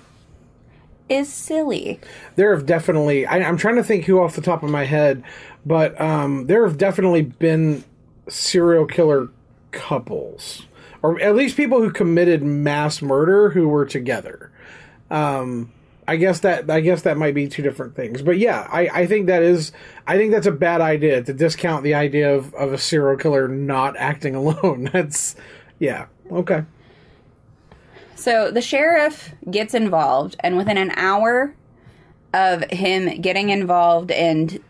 [1.08, 1.98] is silly.
[2.36, 5.24] there have definitely I, i'm trying to think who off the top of my head
[5.66, 7.84] but um, there have definitely been
[8.28, 9.28] serial killer
[9.72, 10.66] couples
[11.02, 14.52] or at least people who committed mass murder who were together
[15.10, 15.72] um,
[16.10, 19.06] i guess that i guess that might be two different things but yeah i, I
[19.06, 19.72] think that is
[20.06, 23.48] i think that's a bad idea to discount the idea of, of a serial killer
[23.48, 25.36] not acting alone that's
[25.78, 26.64] yeah okay
[28.20, 31.54] So the sheriff gets involved, and within an hour
[32.34, 34.60] of him getting involved and,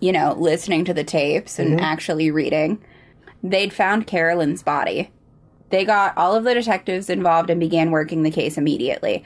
[0.00, 1.80] you know, listening to the tapes and mm-hmm.
[1.80, 2.78] actually reading,
[3.42, 5.10] they'd found Carolyn's body.
[5.70, 9.24] They got all of the detectives involved and began working the case immediately.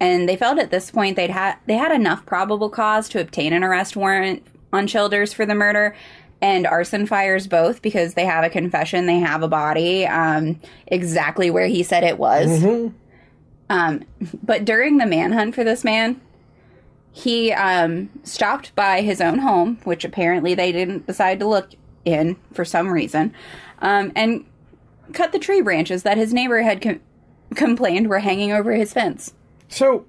[0.00, 3.52] And they felt at this point they'd had they had enough probable cause to obtain
[3.52, 5.96] an arrest warrant on Childers for the murder
[6.40, 11.50] and arson fires both because they have a confession, they have a body, um, exactly
[11.50, 12.62] where he said it was.
[13.70, 14.04] Um,
[14.42, 16.20] but during the manhunt for this man,
[17.10, 21.70] he um, stopped by his own home, which apparently they didn't decide to look
[22.04, 23.34] in for some reason,
[23.80, 24.46] um, and
[25.12, 27.00] cut the tree branches that his neighbor had com-
[27.54, 29.34] complained were hanging over his fence.
[29.68, 30.06] So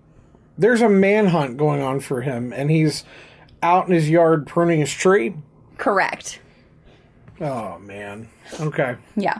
[0.57, 3.03] there's a manhunt going on for him, and he's
[3.61, 5.35] out in his yard pruning his tree.
[5.77, 6.39] Correct.
[7.41, 8.29] Oh man.
[8.59, 8.97] Okay.
[9.15, 9.39] Yeah.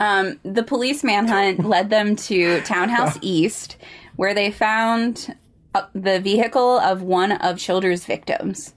[0.00, 3.76] Um, the police manhunt led them to Townhouse East,
[4.16, 5.34] where they found
[5.74, 8.74] uh, the vehicle of one of Childers' victims.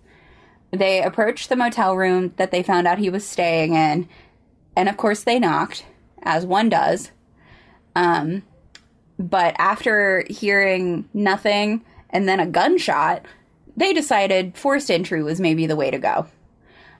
[0.72, 4.08] They approached the motel room that they found out he was staying in,
[4.76, 5.86] and of course they knocked,
[6.24, 7.12] as one does.
[7.96, 8.44] Um,
[9.20, 13.26] but after hearing nothing and then a gunshot,
[13.78, 16.28] they decided forced entry was maybe the way to go.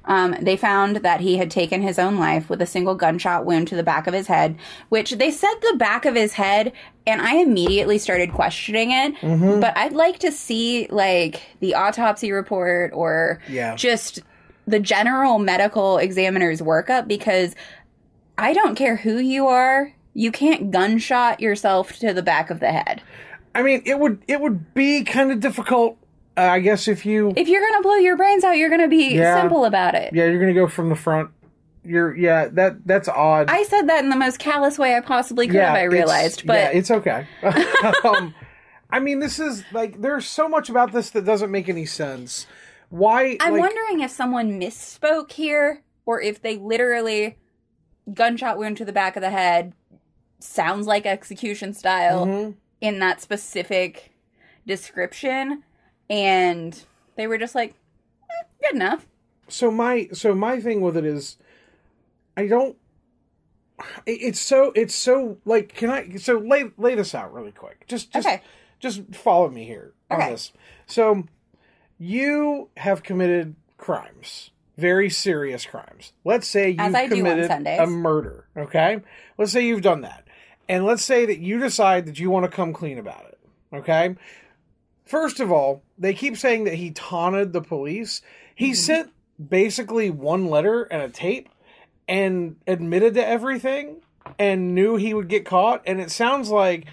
[0.08, 3.68] Um, they found that he had taken his own life with a single gunshot wound
[3.70, 4.56] to the back of his head,
[4.90, 6.74] which they said the back of his head,
[7.08, 9.16] and I immediately started questioning it.
[9.22, 13.74] But I'd like to see like the autopsy report or Yeah.
[13.76, 14.20] just
[14.68, 17.56] the general medical examiner's workup because
[18.38, 22.72] I don't care who you are, you can't gunshot yourself to the back of the
[22.72, 23.04] head.
[23.54, 25.98] I mean, it would it would be kind of difficult,
[26.38, 29.16] uh, I guess, if you If you're gonna blow your brains out, you're gonna be
[29.16, 29.40] Yeah.
[29.42, 30.14] simple about it.
[30.14, 31.30] yeah you're gonna go from the front.
[31.84, 33.50] You're yeah that that's odd.
[33.50, 36.48] I said that in the most callous way I possibly could have, I it's- realized.
[36.48, 37.28] But yeah, it's okay.
[38.04, 38.34] um,
[38.90, 42.48] I mean, this is like there's so much about this that doesn't make any sense.
[42.90, 43.38] Why?
[43.40, 47.38] I'm like, wondering if someone misspoke here or if they literally
[48.14, 49.74] gunshot wound to the back of the head
[50.46, 52.56] sounds like execution style Mhm.
[52.82, 54.12] in that specific
[54.66, 55.64] description
[56.10, 57.74] and they were just like
[58.30, 59.08] "Eh, good enough.
[59.48, 61.38] so my so my thing with it is
[62.38, 62.76] i don't
[64.06, 68.12] it's so it's so like can i so lay lay this out really quick just
[68.12, 68.42] just Okay.
[68.80, 70.32] just follow me here on Okay.
[70.32, 70.52] this
[70.88, 71.24] so
[71.98, 77.68] you have committed crimes very serious crimes let's say you As I do on committed
[77.80, 79.02] a murder okay
[79.38, 80.25] let's say you've done that
[80.68, 83.40] and let's say that you decide that you want to come clean about it
[83.74, 84.16] okay
[85.06, 88.22] First of all, they keep saying that he taunted the police.
[88.56, 88.74] He mm-hmm.
[88.74, 89.14] sent
[89.50, 91.50] basically one letter and a tape
[92.08, 94.02] and admitted to everything
[94.40, 95.84] and knew he would get caught.
[95.86, 96.88] And it sounds like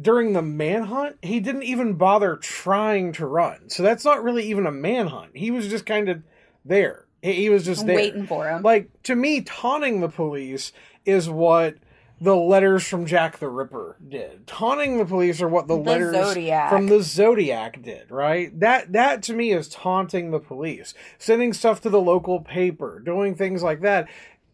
[0.00, 3.68] during the manhunt, he didn't even bother trying to run.
[3.68, 5.36] So that's not really even a manhunt.
[5.36, 6.22] He was just kind of
[6.64, 7.04] there.
[7.20, 7.96] He, he was just there.
[7.96, 8.62] Waiting for him.
[8.62, 10.72] Like, to me, taunting the police
[11.04, 11.74] is what
[12.20, 14.46] the letters from Jack the Ripper did.
[14.46, 16.68] Taunting the police are what the, The letters Zodiac.
[16.70, 18.58] from the Zodiac did, right?
[18.60, 20.92] That that to me is taunting the police.
[21.18, 24.08] Sending stuff to the local paper, doing things like that.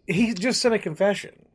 [0.06, 1.46] He just sent a confession.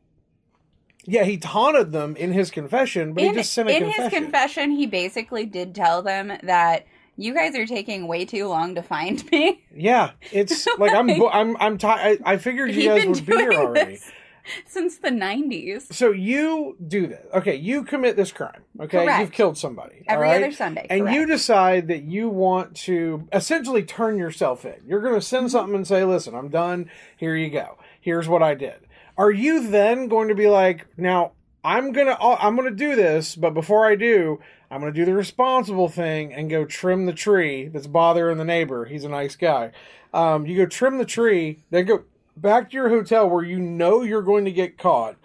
[1.04, 4.04] Yeah, he taunted them in his confession, but in, he just sent a in confession.
[4.10, 8.74] his confession, he basically did tell them that You guys are taking way too long
[8.76, 9.64] to find me.
[9.74, 13.52] Yeah, it's like I'm I'm I'm ti I, I figured you guys would be here
[13.52, 13.92] already.
[13.94, 14.12] this
[14.66, 15.92] since the 90s.
[15.92, 17.26] So you do this.
[17.34, 18.62] Okay, you commit this crime.
[18.80, 19.20] Okay, Correct.
[19.20, 20.04] you've killed somebody.
[20.08, 20.42] Every all right?
[20.42, 20.86] other Sunday.
[20.90, 24.76] And you decide that you want to essentially turn yourself in.
[24.86, 25.50] You're going to send Mm-hmm.
[25.50, 26.88] something and say, "Listen, I'm done.
[27.16, 27.76] Here you go.
[28.00, 28.74] Here's what I did."
[29.18, 31.32] Are you then going to be like, "Now,
[31.64, 34.98] I'm going to I'm going to do this, but before I do, I'm going to
[34.98, 38.84] do the responsible thing and go trim the tree that's bothering the neighbor.
[38.86, 39.72] He's a nice guy.
[40.14, 42.04] Um, you go trim the tree, then go
[42.36, 45.16] back to your hotel where you know you're going to get caught,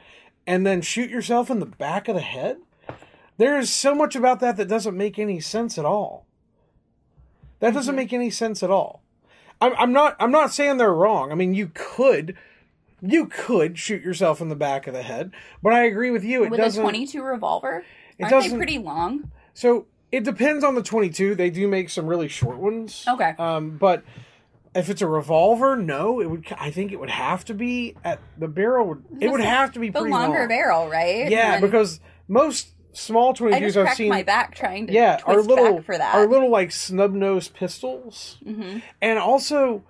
[0.46, 2.58] and then shoot yourself in the back of the head.
[3.38, 6.26] There is so much about that that doesn't make any sense at all.
[7.60, 9.04] That doesn't make any sense at all.
[9.60, 10.16] I'm, I'm not.
[10.20, 11.32] I'm not saying they're wrong.
[11.32, 12.36] I mean, you could,
[13.02, 15.32] you could shoot yourself in the back of the head,
[15.64, 16.44] but I agree with you.
[16.44, 16.82] It With doesn't.
[16.84, 17.84] 22 revolver?
[18.20, 19.32] It Aren't they doesn't- pretty long?
[19.56, 21.34] So it depends on the 22.
[21.36, 23.04] They do make some really short ones.
[23.08, 23.34] Okay.
[23.40, 24.04] Um, but
[24.78, 26.46] if it's a revolver, no, it would.
[26.60, 28.88] I think it would have to be at the barrel.
[28.88, 30.48] Would it would have to be The pretty longer long.
[30.48, 31.30] barrel, right?
[31.30, 34.10] Yeah, And because most small I 22s I've seen.
[34.10, 36.16] my back trying to yeah, our little for that.
[36.16, 38.82] our little like snub nosed pistols, Mhm.
[39.02, 39.84] and also,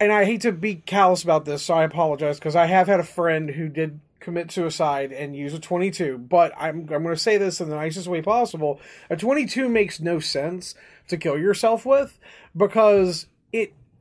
[0.00, 3.00] and I hate to be callous about this, so I apologize because I have had
[3.00, 7.16] a friend who did commit suicide and use a 22 but i'm, I'm going to
[7.16, 10.74] say this in the nicest way possible a 22 makes no sense
[11.08, 12.18] to kill yourself with
[12.54, 13.28] because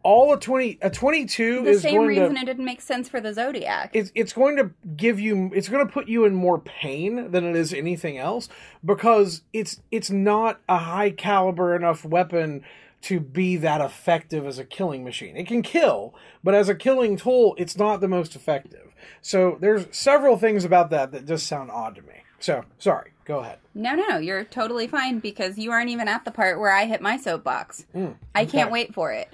[0.04, 3.20] all a 20 a 22 The is same reason to it didn't make sense for
[3.20, 3.92] the Zodiac.
[3.94, 7.44] it's it's going to give you it's going to put you in more pain than
[7.46, 8.48] it is anything else
[8.84, 12.64] because it's it's not a high caliber enough weapon
[13.02, 15.38] to be that effective as a killing machine.
[15.38, 18.94] It can kill, but as a killing tool, it's not the most effective.
[19.22, 22.24] So there's several things about that that just sound odd to me.
[22.40, 23.60] So sorry, go ahead.
[23.74, 27.02] No, no, you're totally fine because you aren't even at the part where I hit
[27.02, 27.86] my soapbox.
[27.94, 29.30] Hmm, I can't wait for it.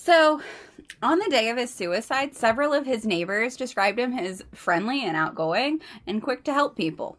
[0.00, 0.40] So,
[1.02, 5.16] on the day of his suicide, several of his neighbors described him as friendly and
[5.16, 7.18] outgoing and quick to help people.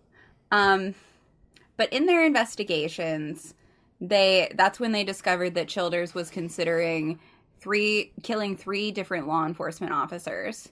[0.49, 0.95] Um,
[1.75, 3.53] but in their investigations,
[3.99, 7.19] they that's when they discovered that Childers was considering
[7.59, 10.69] three killing three different law enforcement officers.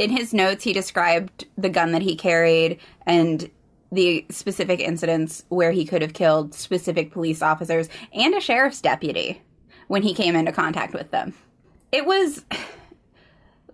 [0.00, 3.48] In his notes, he described the gun that he carried and
[3.92, 9.40] the specific incidents where he could have killed specific police officers and a sheriff's deputy
[9.88, 11.34] when he came into contact with them.
[11.92, 12.44] It was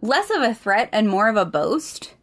[0.00, 2.14] less of a threat and more of a boast.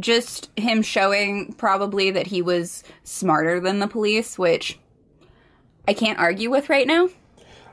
[0.00, 4.78] Just him showing probably that he was smarter than the police, which
[5.86, 7.08] I can't argue with right now.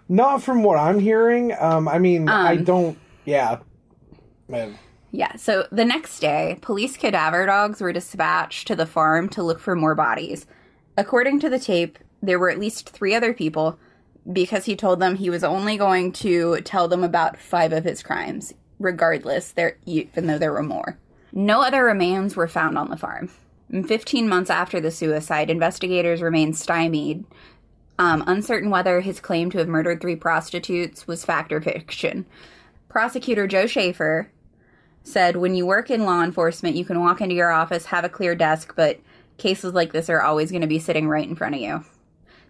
[0.10, 1.56] Not from what I'm hearing.
[1.60, 2.97] Um, I mean, I Um, don't.
[3.26, 3.60] Yeah,
[4.47, 4.78] man.
[5.12, 9.60] Yeah, so the next day, police cadaver dogs were dispatched to the farm to look
[9.60, 10.45] for more bodies.
[10.97, 13.80] According to the tape, there were at least three other people
[14.31, 18.03] because he told them he was only going to tell them about five of his
[18.03, 20.97] crimes, regardless, there even though there were more.
[21.31, 23.29] No other remains were found on the farm.
[23.71, 27.25] And 15 months after the suicide, investigators remained stymied,
[27.97, 32.25] um, uncertain whether his claim to have murdered three prostitutes was fact or fiction.
[32.89, 34.29] Prosecutor Joe Schaefer
[35.03, 38.09] said when you work in law enforcement, you can walk into your office, have a
[38.09, 38.99] clear desk, but
[39.38, 41.83] cases like this are always going to be sitting right in front of you.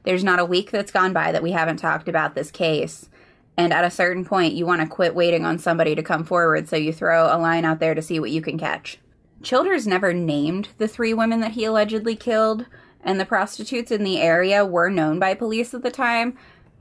[0.03, 3.09] There's not a week that's gone by that we haven't talked about this case.
[3.55, 6.67] And at a certain point, you want to quit waiting on somebody to come forward,
[6.67, 8.97] so you throw a line out there to see what you can catch.
[9.43, 12.65] Childers never named the three women that he allegedly killed,
[13.03, 16.37] and the prostitutes in the area were known by police at the time.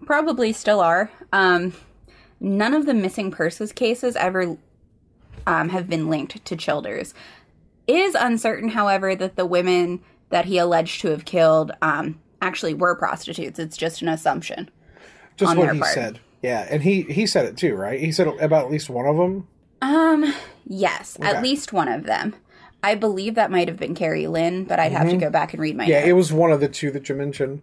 [0.07, 1.11] Probably still are.
[1.33, 1.75] Um,
[2.41, 4.57] none of the missing purses cases ever
[5.47, 7.15] um, have been linked to Childers.
[7.87, 12.75] It is uncertain, however, that the women that he alleged to have killed um, actually
[12.75, 13.59] were prostitutes.
[13.59, 14.69] It's just an assumption.
[15.39, 15.95] Just what he part.
[15.95, 16.21] said.
[16.43, 17.99] Yeah, and he he said it too, right?
[18.01, 19.49] He said about at least one of them.
[19.81, 20.35] Um,
[20.67, 21.29] yes, Okay.
[21.29, 22.35] at least one of them.
[22.83, 25.63] I believe that might have been Carrie Lynn, but I'd have to go back and
[25.63, 25.91] read my Mm-hmm.
[25.93, 26.09] Yeah, notes.
[26.09, 27.63] it was one of the two that you mentioned.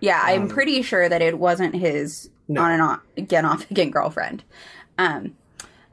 [0.00, 2.62] Yeah, I'm pretty sure that it wasn't his No.
[2.62, 4.42] on and on again off again girlfriend.
[4.98, 5.36] Um,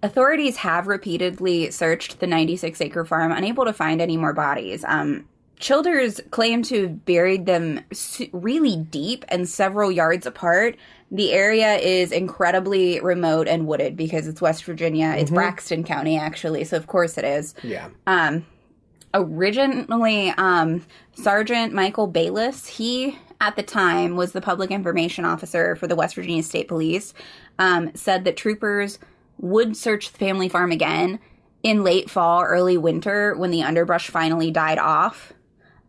[0.02, 4.84] authorities have repeatedly searched the 96 acre farm, unable to find any more bodies.
[4.88, 5.28] Um,
[5.60, 7.82] Childers claim to have buried them
[8.32, 10.76] really deep and several yards apart.
[11.12, 15.16] The area is incredibly remote and wooded because it's West Virginia.
[15.18, 17.56] It's Braxton County, actually, so of course it is.
[17.64, 17.90] Yeah.
[18.06, 18.46] Um,
[19.14, 25.88] originally, um, Sergeant Michael Bayless, he at the time was the public information officer for
[25.88, 27.14] the West Virginia State Police,
[27.60, 29.00] um, said that troopers
[29.38, 31.20] would search the family farm again
[31.64, 35.34] in late fall, early winter when the underbrush finally died off.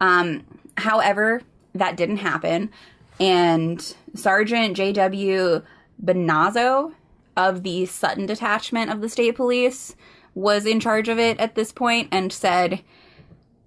[0.01, 0.45] Um,
[0.77, 1.43] however,
[1.75, 2.71] that didn't happen.
[3.19, 5.63] and Sergeant J.W.
[6.05, 6.92] Benazzo
[7.37, 9.94] of the Sutton Detachment of the State Police
[10.35, 12.83] was in charge of it at this point and said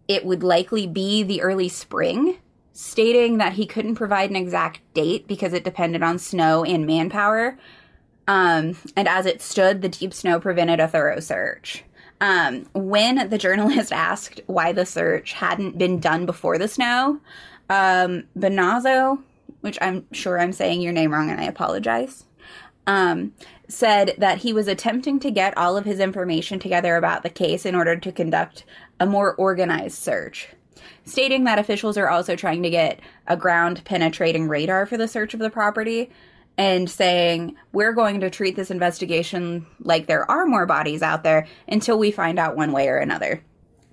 [0.08, 2.38] it would likely be the early spring,
[2.74, 7.58] stating that he couldn't provide an exact date because it depended on snow and manpower.
[8.28, 11.84] Um, and as it stood, the deep snow prevented a thorough search.
[12.22, 17.20] Um, when the journalist asked why the search hadn't been done before the snow,
[17.70, 19.22] um, Benazzo,
[19.62, 22.26] which I'm sure I'm saying your name wrong and I apologize,
[22.88, 23.34] um,
[23.68, 27.66] said that he was attempting to get all of his information together about the case
[27.66, 28.64] in order to conduct
[29.00, 30.50] a more organized search,
[31.06, 35.34] stating that officials are also trying to get a ground penetrating radar for the search
[35.34, 36.10] of the property
[36.60, 41.48] and saying we're going to treat this investigation like there are more bodies out there
[41.70, 43.42] until we find out one way or another.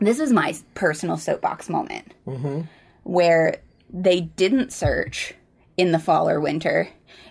[0.00, 2.62] This is my personal soapbox moment mm-hmm.
[3.04, 3.58] where
[3.88, 5.32] they didn't search
[5.76, 6.88] in the fall or winter.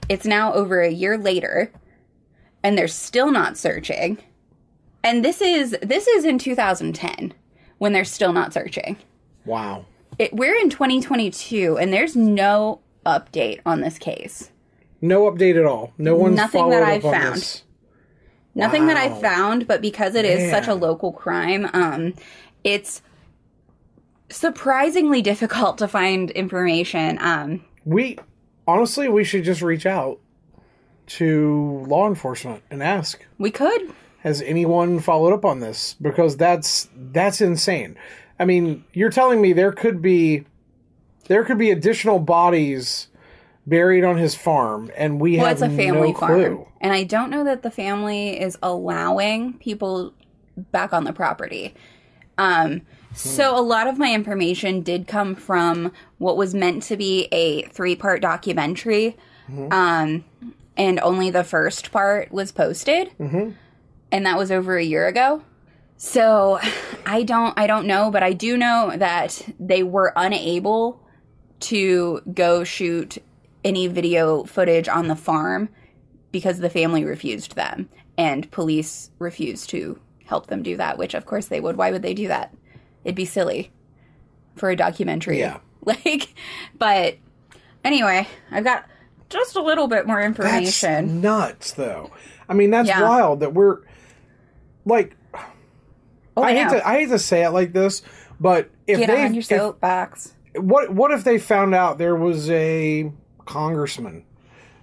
[0.08, 1.70] It's now over a year later
[2.64, 4.18] and they're still not searching.
[5.04, 7.34] And this is this is in 2010
[7.78, 8.96] when they're still not searching.
[9.44, 9.86] Wow.
[10.18, 14.50] It, we're in 2022 and there's no update on this case.
[15.02, 15.94] No update at all.
[15.98, 17.36] No one's Nothing that I've found.
[17.36, 17.64] this.
[18.56, 19.16] Nothing that I Wow.
[19.20, 22.14] found, but because it is such a local crime, um,
[22.64, 23.02] it's
[24.30, 27.18] surprisingly difficult to find information.
[27.22, 28.18] Um, We
[28.68, 30.20] honestly, we should just reach out
[31.08, 33.94] to law enforcement and ask, we could.
[34.20, 35.96] has anyone followed up on this?
[36.02, 37.96] Because that's that's insane.
[38.40, 40.46] I mean, you're telling me there could be
[41.28, 43.08] there could be additional bodies
[43.68, 46.34] buried on his farm, and we Well, have it's a family no farm.
[46.40, 46.68] clue.
[46.82, 50.14] And I don't know that the family is allowing people
[50.72, 51.74] back on the property.
[52.38, 52.82] Um,
[53.14, 57.64] so a lot of my information did come from what was meant to be a
[57.64, 59.16] three part documentary.
[59.72, 60.26] Um,
[60.76, 63.12] and only the first part was posted.
[63.20, 65.44] And that was over a year ago.
[65.98, 66.60] So
[67.06, 71.00] I don't I don't know, but I do know that they were unable
[71.62, 73.18] to go shoot
[73.66, 75.68] any video footage on the farm
[76.32, 81.26] because the family refused them and police refused to help them do that, which of
[81.26, 81.76] course they would.
[81.76, 82.54] Why would they do that?
[83.04, 83.72] It'd be silly
[84.56, 85.40] for a documentary.
[85.40, 85.60] Yeah.
[85.86, 86.34] Like
[86.80, 87.18] but
[87.84, 88.86] anyway, I've got
[89.30, 91.22] just a little bit more That's information.
[91.22, 92.10] nuts, though.
[92.50, 93.04] I mean, that's Yeah.
[93.04, 93.82] wild that we're
[94.84, 95.16] like.
[96.36, 98.02] oh, I I, hate to I hate to say it like this,
[98.40, 100.34] but if Get they on your soapbox.
[100.56, 103.12] what what if they found out there was a
[103.46, 104.24] congressman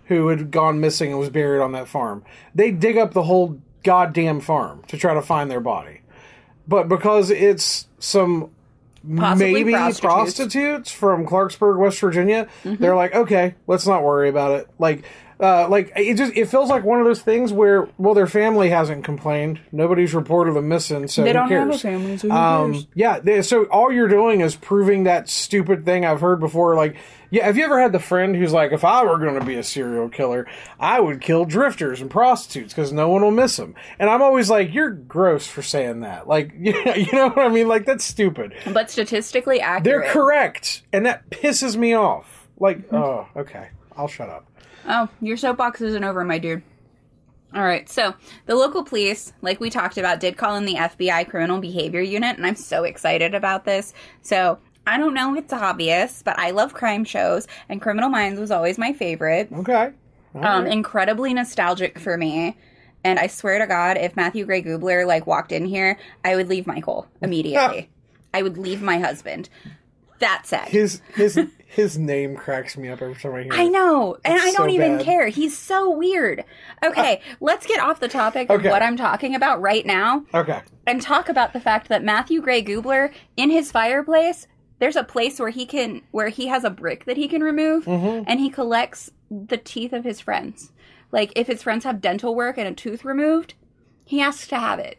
[0.07, 2.25] who had gone missing and was buried on that farm?
[2.55, 6.01] They dig up the whole goddamn farm to try to find their body,
[6.69, 8.51] but because it's some
[9.17, 10.01] Possibly maybe prostitutes.
[10.01, 10.91] prostitutes.
[10.93, 12.81] from Clarksburg, West Virginia, Mm-hmm.
[12.81, 14.69] they're like, okay, let's not worry about it.
[14.79, 15.05] Like.
[15.43, 18.69] Uh, like it just it feels like one of those things where well their family
[18.71, 22.73] hasn't complained nobody's reported them missing so They don't have a family, so who Um,
[22.75, 22.87] cares?
[22.95, 26.77] yeah, they, so all you're doing is proving that stupid thing I've heard before.
[26.77, 26.95] Like,
[27.31, 29.57] yeah, have you ever had the friend who's like, if I were going to be
[29.57, 30.47] a serial killer,
[30.79, 33.75] I would kill drifters and prostitutes because no one will miss them.
[33.99, 36.29] And I'm always like, you're gross for saying that.
[36.29, 36.73] Like, you
[37.13, 37.67] know what I mean?
[37.69, 38.53] Like, that's stupid.
[38.73, 42.47] But statistically accurate They're correct, and that pisses me off.
[42.61, 42.95] Like, Mm-hmm.
[42.97, 44.47] oh, okay, I'll shut up.
[44.89, 46.63] Oh, your soapbox isn't over, my dude.
[47.55, 48.15] All right, so
[48.47, 52.39] the local police, like we talked about, did call in the FBI Criminal Behavior Unit,
[52.39, 53.93] and I'm so excited about this.
[54.23, 58.41] So I don't know if it's obvious, but I love crime shows, and Criminal Minds
[58.41, 59.53] was always my favorite.
[59.53, 59.93] Okay.
[60.35, 62.57] Um, incredibly nostalgic for me.
[63.05, 66.49] And I swear to God, if Matthew Gray Gubler like walked in here, I would
[66.49, 67.91] leave Michael immediately.
[68.35, 69.51] I would leave my husband.
[70.21, 71.39] That said, His his
[71.75, 73.53] his name cracks me up every time I hear.
[73.55, 73.71] I it.
[73.73, 75.05] know, and I don't so even bad.
[75.07, 75.29] care.
[75.29, 76.45] He's so weird.
[76.85, 80.61] Okay, let's get off the topic of what I'm talking about right now Okay.
[80.87, 84.47] and talk about the fact that Matthew Gray Gubler in his fireplace,
[84.81, 87.85] there's a place where he can where he has a brick that he can remove
[87.87, 88.25] Mm-hmm.
[88.27, 90.73] and he collects the teeth of his friends.
[91.11, 93.55] Like if his friends have dental work and a tooth removed,
[94.05, 94.99] he asks to have it.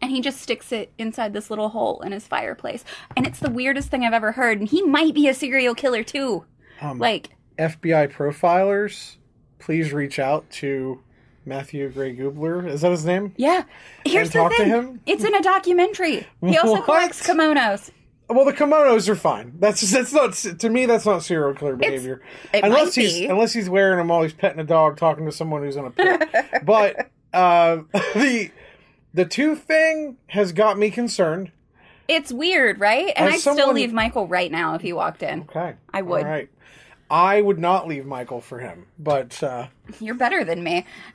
[0.00, 2.84] And he just sticks it inside this little hole in his fireplace.
[3.16, 4.58] And it's the weirdest thing I've ever heard.
[4.60, 6.44] And he might be a serial killer too.
[6.80, 9.16] Um, Like FBI profilers,
[9.58, 11.00] please reach out to
[11.46, 12.66] Matthew Gray Gubler.
[12.68, 13.32] Is that his name?
[13.36, 13.64] Yeah.
[14.04, 14.68] Here's And the talk to thing.
[14.68, 15.00] him?
[15.06, 16.26] It's in a documentary.
[16.40, 16.84] He also What?
[16.84, 17.90] collects kimonos.
[18.28, 19.52] Well, the kimonos are fine.
[19.58, 20.86] That's that's not to me.
[20.86, 22.22] That's not serial killer behavior.
[22.54, 23.26] it unless might he's be.
[23.26, 25.90] unless he's wearing them while he's petting a dog, talking to someone who's in a
[25.90, 26.26] pit.
[26.64, 28.50] but uh, the
[29.14, 31.50] the tooth thing has got me concerned.
[32.06, 33.12] It's weird, right?
[33.16, 35.42] And As I'd still leave Michael right now if he walked in.
[35.42, 36.24] Okay, I would.
[36.24, 36.50] All right.
[37.10, 39.68] I would not leave Michael for him, but uh,
[40.00, 40.84] You're better than me.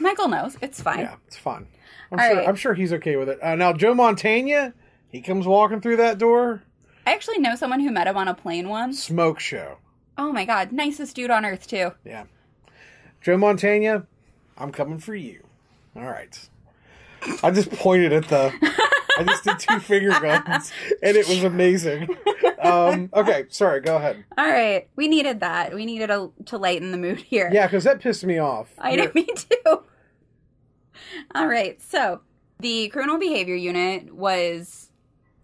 [0.00, 0.56] Michael knows.
[0.60, 1.00] It's fine.
[1.00, 1.66] yeah, it's fun.
[2.12, 2.36] I'm All sure.
[2.36, 2.48] right.
[2.48, 3.38] I'm sure he's okay with it.
[3.42, 4.72] Uh, now, Joe Montana,
[5.08, 6.62] he comes walking through that door.
[7.06, 9.02] I actually know someone who met him on a plane once.
[9.02, 9.78] Smoke show.
[10.18, 11.92] Oh my god, nicest dude on earth too.
[12.04, 12.24] Yeah.
[13.20, 14.06] Joe Montana,
[14.56, 15.42] I'm coming for you.
[15.96, 16.48] All right.
[17.42, 18.52] I just pointed at the.
[19.18, 20.72] I just did two finger guns,
[21.02, 22.08] and it was amazing.
[22.62, 23.80] Um, okay, sorry.
[23.80, 24.24] Go ahead.
[24.38, 25.74] All right, we needed that.
[25.74, 27.50] We needed a, to lighten the mood here.
[27.52, 28.72] Yeah, because that pissed me off.
[28.78, 29.82] I know, me too.
[31.34, 32.20] All right, so
[32.60, 34.90] the criminal behavior unit was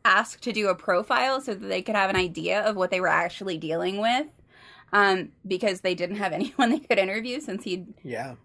[0.05, 3.01] asked to do a profile so that they could have an idea of what they
[3.01, 4.27] were actually dealing with.
[4.93, 8.37] Um, because they didn't have anyone they could interview since he'd Yeah,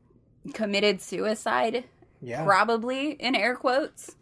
[0.54, 1.86] committed suicide,
[2.22, 2.44] yeah.
[2.44, 4.16] probably in air quotes.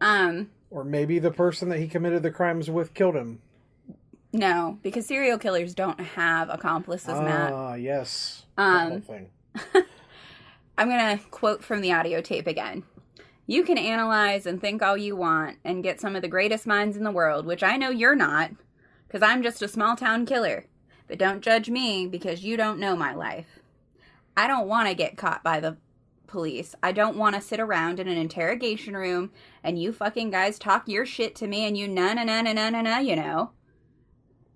[0.00, 3.40] Um, Or maybe the person that he committed the crimes with killed him.
[4.32, 7.52] no, because serial killers don't have accomplices, Matt.
[7.52, 8.44] Ah, yes.
[8.58, 9.84] Um, That whole thing.
[10.78, 12.82] I'm going to quote from the audio tape again.
[13.46, 16.96] You can analyze and think all you want and get some of the greatest minds
[16.96, 18.50] in the world, which I know you're not,
[19.06, 20.66] because I'm just a small town killer.
[21.06, 23.60] But don't judge me because you don't know my life.
[24.36, 25.76] I don't want to get caught by the
[26.26, 26.74] police.
[26.82, 29.30] I don't want to sit around in an interrogation room
[29.62, 32.52] and you fucking guys talk your shit to me and you na na na na
[32.52, 33.50] na na na, you know.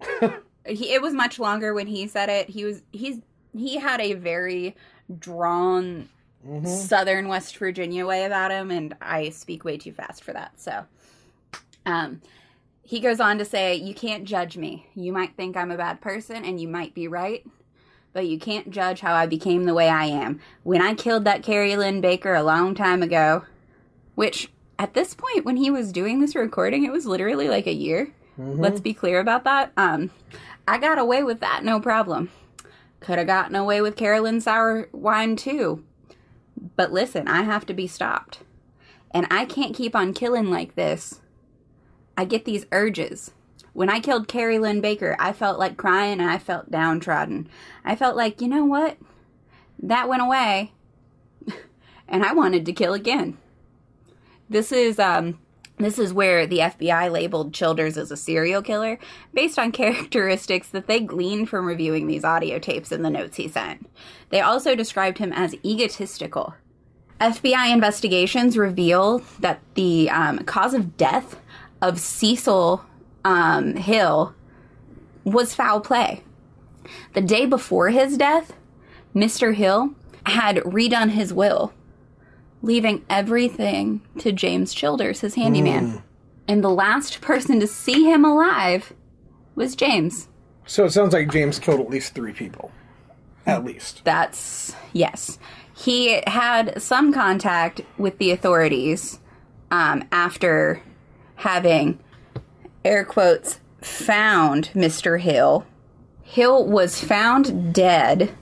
[0.67, 2.49] he, it was much longer when he said it.
[2.51, 3.19] He was he's
[3.57, 4.77] he had a very
[5.19, 6.09] drawn
[6.47, 6.67] Mhm.
[6.69, 10.53] southern West Virginia way about him, and I speak way too fast for that.
[10.61, 10.85] So,
[11.85, 12.21] um,
[12.83, 14.87] he goes on to say, You can't judge me.
[14.95, 17.45] You might think I'm a bad person, and you might be right,
[18.13, 20.41] but you can't judge how I became the way I am.
[20.63, 23.45] When I killed that Carrie Lynn Baker a long time ago,
[24.15, 27.73] which at this point, when he was doing this recording, it was literally like a
[27.73, 28.13] year.
[28.39, 28.59] Mhm.
[28.61, 29.73] Let's be clear about that.
[29.77, 30.11] Um,
[30.67, 32.31] I got away with that, no problem.
[33.01, 35.83] Could have gotten away with Carolyn sour wine too.
[36.77, 38.41] But listen, I have to be stopped.
[39.13, 41.21] And I can't keep on killing like this.
[42.17, 43.31] I get these urges.
[43.79, 47.49] When I killed Carrie Lynn Baker, I felt like crying and I felt downtrodden.
[47.85, 48.99] I felt like, you know what?
[49.81, 50.73] That went away.
[52.09, 53.39] and I wanted to kill again.
[54.51, 55.39] This is um
[55.77, 58.99] this is where the FBI labeled Childers as a serial killer
[59.33, 63.47] based on characteristics that they gleaned from reviewing these audio tapes and the notes he
[63.47, 63.89] sent.
[64.31, 66.57] They also described him as egotistical.
[67.21, 71.37] FBI investigations reveal that the um, cause of death
[71.81, 72.85] of Cecil
[73.25, 74.35] um, Hill
[75.25, 76.23] was foul play.
[77.15, 78.53] The day before his death,
[79.15, 79.55] Mr.
[79.55, 79.95] Hill
[80.25, 81.73] had redone his will
[82.63, 86.03] leaving everything to James Childers, his handyman.
[86.47, 88.93] And the last person to see him alive
[89.55, 90.29] was James.
[90.67, 92.71] So it sounds like James killed at least three people.
[93.47, 94.03] At least.
[94.05, 95.39] That's, yes.
[95.75, 99.19] He had some contact with the authorities
[99.71, 100.83] um, after
[101.37, 101.99] having,
[102.85, 105.21] air quotes, found Mr.
[105.21, 105.67] Hill.
[106.23, 108.35] Hill was found dead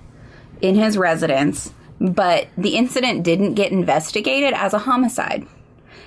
[0.60, 5.46] in his residence, but the incident didn't get investigated as a homicide.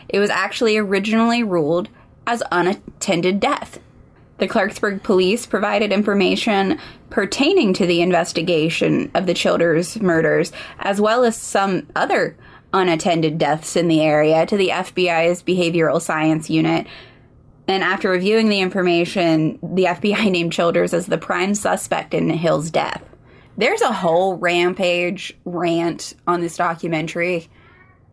[0.10, 1.90] It was actually originally ruled
[2.26, 3.80] as unattended death.
[4.40, 11.24] The Clarksburg police provided information pertaining to the investigation of the Childers murders, as well
[11.24, 12.38] as some other
[12.74, 16.88] unattended deaths in the area, to the FBI's Behavioral Science Unit.
[17.70, 22.72] And after reviewing the information, the FBI named Childers as the prime suspect in Hill's
[22.72, 23.04] death.
[23.58, 27.48] There's a whole rampage rant on this documentary.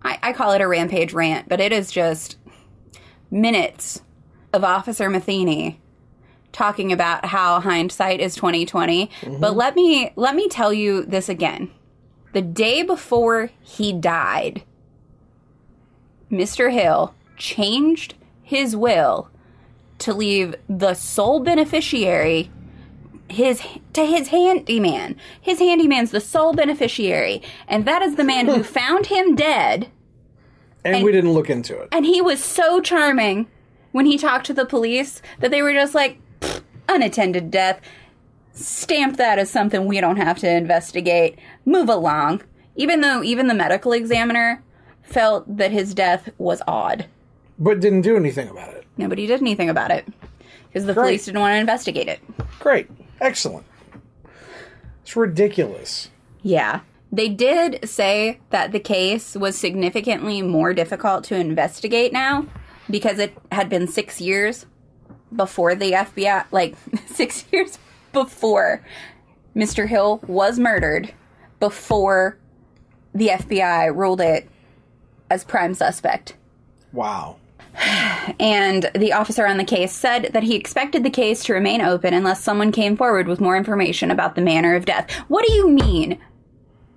[0.02, 2.36] I, I call it a rampage rant, but it is just
[3.30, 4.02] minutes
[4.52, 5.80] of Officer Matheny
[6.52, 9.06] talking about how hindsight is 2020.
[9.06, 9.40] Mm-hmm.
[9.40, 11.70] But let me let me tell you this again.
[12.34, 14.64] The day before he died,
[16.30, 16.70] Mr.
[16.70, 19.30] Hill changed his will
[19.98, 22.50] to leave the sole beneficiary
[23.28, 23.60] his
[23.92, 25.16] to his handyman.
[25.40, 29.88] His handyman's the sole beneficiary, and that is the man who found him dead.
[30.84, 31.88] And, we didn't look into it.
[31.90, 33.48] And he was so charming
[33.90, 36.20] when he talked to the police that they were just like,
[36.88, 37.80] unattended death.
[38.52, 41.38] Stamp that as something we don't have to investigate.
[41.64, 42.42] Move along.
[42.76, 44.62] Even though even the medical examiner
[45.02, 47.06] felt that his death was odd.
[47.58, 48.75] But didn't do anything about it.
[48.96, 50.06] Nobody did anything about it
[50.68, 51.04] because the Great.
[51.04, 52.20] police didn't want to investigate it.
[52.58, 52.88] Great.
[53.20, 53.66] Excellent.
[55.02, 56.10] It's ridiculous.
[56.42, 56.80] Yeah.
[57.12, 62.46] They did say that the case was significantly more difficult to investigate now
[62.90, 64.66] because it had been six years
[65.34, 66.74] before the FBI, like
[67.06, 67.78] six years
[68.12, 68.82] before
[69.54, 69.88] Mr.
[69.88, 71.12] Hill was murdered,
[71.60, 72.36] before
[73.14, 74.48] the FBI ruled it
[75.30, 76.36] as prime suspect.
[76.92, 77.36] Wow.
[78.40, 82.14] And the officer on the case said that he expected the case to remain open
[82.14, 85.10] unless someone came forward with more information about the manner of death.
[85.28, 86.18] What do you mean?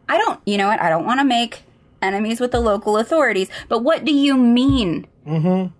[0.08, 0.82] I don't, you know what?
[0.82, 1.64] I don't want to make
[2.02, 5.06] enemies with the local authorities, but what do you mean?
[5.28, 5.74] Mm-hmm.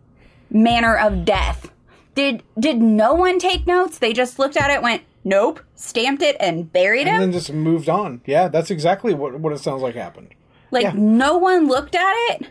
[0.58, 1.72] Manner of death.
[2.16, 3.98] Did did no one take notes?
[4.00, 7.08] They just looked at it, went, nope, stamped it, and buried it?
[7.08, 7.22] And him.
[7.22, 8.22] then just moved on.
[8.26, 10.34] Yeah, that's exactly what what it sounds like happened.
[10.72, 10.94] Like Yeah.
[10.96, 12.48] no one looked at it.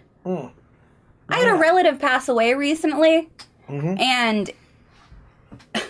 [1.28, 3.28] I had a relative pass away recently,
[3.68, 4.50] and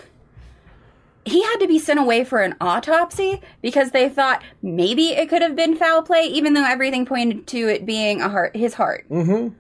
[1.25, 5.43] he had to be sent away for an autopsy because they thought maybe it could
[5.43, 9.07] have been foul play, even though everything pointed to it being a heart, his heart.
[9.09, 9.55] Mm-hmm.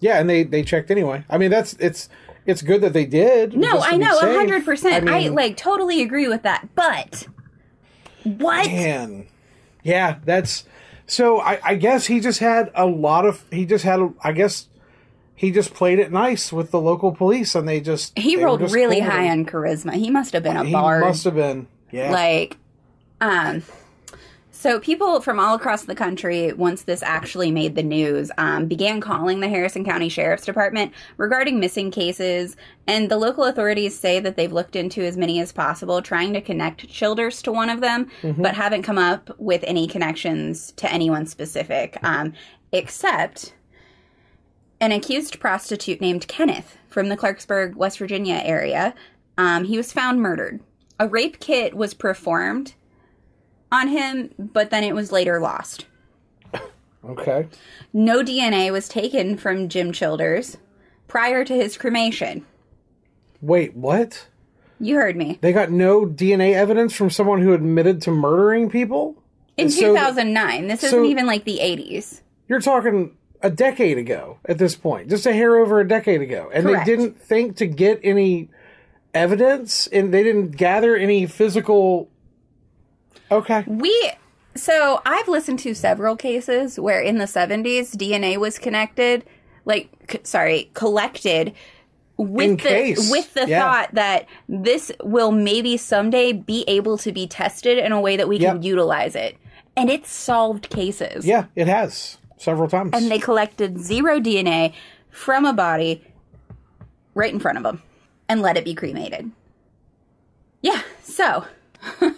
[0.00, 1.24] Yeah, and they they checked anyway.
[1.30, 2.08] I mean, that's it's
[2.46, 3.56] it's good that they did.
[3.56, 5.08] No, I know, a hundred percent.
[5.08, 7.26] I mean, like totally agree with that, but
[8.24, 8.66] what?
[8.66, 9.26] Man,
[9.82, 10.64] yeah, that's
[11.06, 11.40] so.
[11.40, 13.44] I, I guess he just had a lot of.
[13.50, 14.12] He just had.
[14.22, 14.68] I guess
[15.34, 18.60] he just played it nice with the local police, and they just He they rolled
[18.60, 19.94] just really cool high on charisma.
[19.94, 21.02] He must have been a He bard.
[21.02, 21.66] must have been.
[21.90, 22.56] Yeah, like
[23.20, 23.62] um
[24.50, 29.00] so people from all across the country once this actually made the news um, began
[29.00, 32.56] calling the harrison county sheriff's department regarding missing cases
[32.86, 36.40] and the local authorities say that they've looked into as many as possible trying to
[36.40, 41.26] connect childers to one of them but haven't come up with any connections to anyone
[41.26, 42.32] specific um,
[42.72, 43.52] except
[44.80, 48.94] an accused prostitute named Kenneth from the Clarksburg, West Virginia area.
[49.38, 50.60] Um, he was found murdered.
[51.00, 52.74] A rape kit was performed
[53.72, 55.86] on him, but then it was later lost.
[57.04, 57.48] okay.
[57.92, 60.56] No DNA was taken from Jim Childers
[61.08, 62.44] prior to his cremation.
[63.40, 64.26] Wait, what?
[64.80, 65.38] You heard me.
[65.40, 69.16] They got no DNA evidence from someone who admitted to murdering people
[69.56, 70.66] In So- 2009.
[70.68, 72.20] This so- isn't even like the 80s.
[72.48, 76.50] You're talking a decade ago at this point, just a hair over a decade ago,
[76.52, 76.86] and Correct.
[76.86, 78.48] they didn't think to get any
[79.12, 82.08] evidence, and they didn't gather any physical.
[83.30, 83.62] Okay.
[83.66, 84.12] We
[84.56, 89.24] so I've listened to several cases where in the 70s DNA was connected,
[89.66, 91.52] like c- sorry, collected
[92.16, 93.60] with In the case, with the yeah.
[93.60, 98.28] thought that this will maybe someday be able to be tested in a way that
[98.28, 99.36] we can utilize it.
[99.76, 101.26] And it's solved cases.
[101.26, 102.90] Yeah, it has several times.
[102.92, 104.74] And they collected zero DNA
[105.10, 106.04] from a body
[107.14, 107.82] right in front of them
[108.28, 109.30] and let it be cremated.
[110.62, 111.44] Yeah, so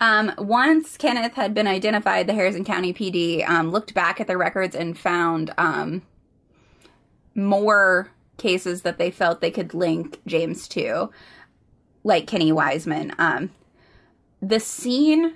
[0.00, 4.38] um, once Kenneth had been identified, the Harrison County PD um, looked back at their
[4.38, 6.02] records and found um,
[7.34, 11.10] more cases that they felt they could link James to,
[12.04, 13.12] like Kenny Wiseman.
[13.18, 13.50] Um,
[14.40, 15.34] the scene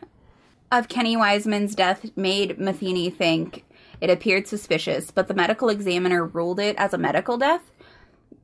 [0.73, 3.65] of Kenny Wiseman's death made Matheny think
[4.01, 7.71] it appeared suspicious, but the medical examiner ruled it as a medical death.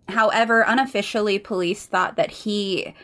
[0.09, 2.95] However, unofficially, police thought that he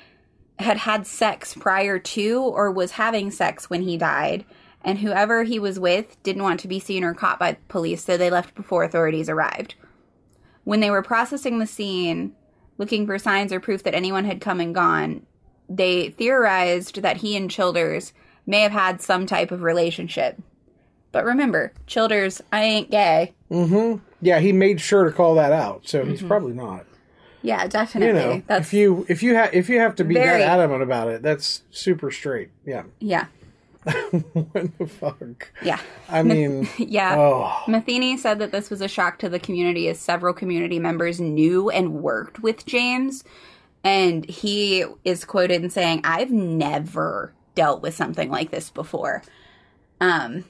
[0.58, 4.44] had had sex prior to or was having sex when he died,
[4.84, 8.16] and whoever he was with didn't want to be seen or caught by police, so
[8.16, 9.74] they left before authorities arrived.
[10.64, 12.34] When they were processing the scene,
[12.78, 15.26] looking for signs or proof that anyone had come and gone,
[15.68, 18.12] they theorized that he and Childers
[18.46, 20.40] may have had some type of relationship.
[21.12, 23.34] But remember, Childers, I ain't gay.
[23.50, 24.02] Mm-hmm.
[24.22, 26.10] yeah, he made sure to call that out, so Mm-hmm.
[26.10, 26.86] he's probably not.
[27.42, 28.08] Yeah, definitely.
[28.20, 30.58] You know, That's if you if you have if you have to be Very- that
[30.58, 32.50] adamant about it, that's super straight.
[32.64, 32.84] Yeah.
[33.00, 33.26] yeah,
[33.82, 35.50] what the fuck?
[35.62, 37.16] yeah, I mean, yeah.
[37.18, 41.20] oh, Matheny said that this was a shock to the community as several community members
[41.20, 43.24] knew and worked with James.
[43.84, 49.24] And he is quoted in saying, I've never dealt with something like this before.
[50.00, 50.44] Um,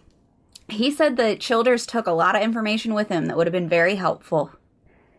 [0.69, 3.69] he said that Childers took a lot of information with him that would have been
[3.69, 4.51] very helpful.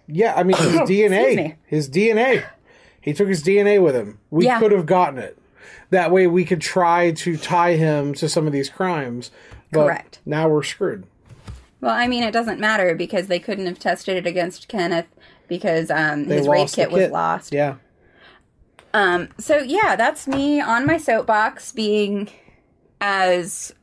[0.07, 0.33] yeah.
[0.35, 2.45] I mean, his DNA, his DNA.
[3.01, 4.19] He took his DNA with him.
[4.31, 4.59] We Yeah.
[4.59, 5.37] could have gotten it.
[5.89, 9.29] That way, we could try to tie him to some of these crimes.
[9.71, 10.19] But Correct.
[10.25, 11.05] Now we're screwed.
[11.81, 15.07] Well, I mean, it doesn't matter because they couldn't have tested it against Kenneth
[15.49, 17.51] because um, his rape the kit was lost.
[17.53, 17.75] Yeah.
[18.93, 22.29] Um, so yeah, that's me on my soapbox being
[23.01, 23.73] as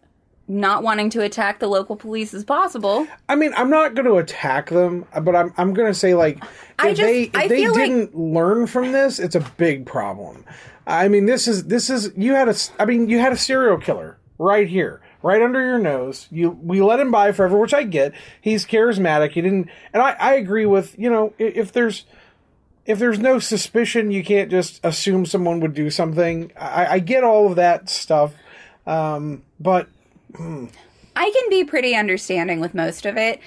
[0.51, 3.07] not wanting to attack the local police as possible.
[3.28, 6.42] I mean, I'm not going to attack them, but I'm I'm going to say like
[6.84, 10.44] if just- they if I they didn't learn from this, it's a big problem.
[10.86, 13.78] I mean, this is this is you had a I mean, you had a serial
[13.78, 16.26] killer right here, right under your nose.
[16.32, 18.12] You we let him by forever, which I get.
[18.40, 19.30] He's charismatic.
[19.32, 22.07] He didn't, and I I agree with you know i- if there's
[22.86, 26.51] if there's no suspicion, you can't just assume someone would do something.
[26.59, 28.32] I, I get all of that stuff,
[28.86, 29.86] um, but
[30.36, 33.40] I can be pretty understanding with most of it.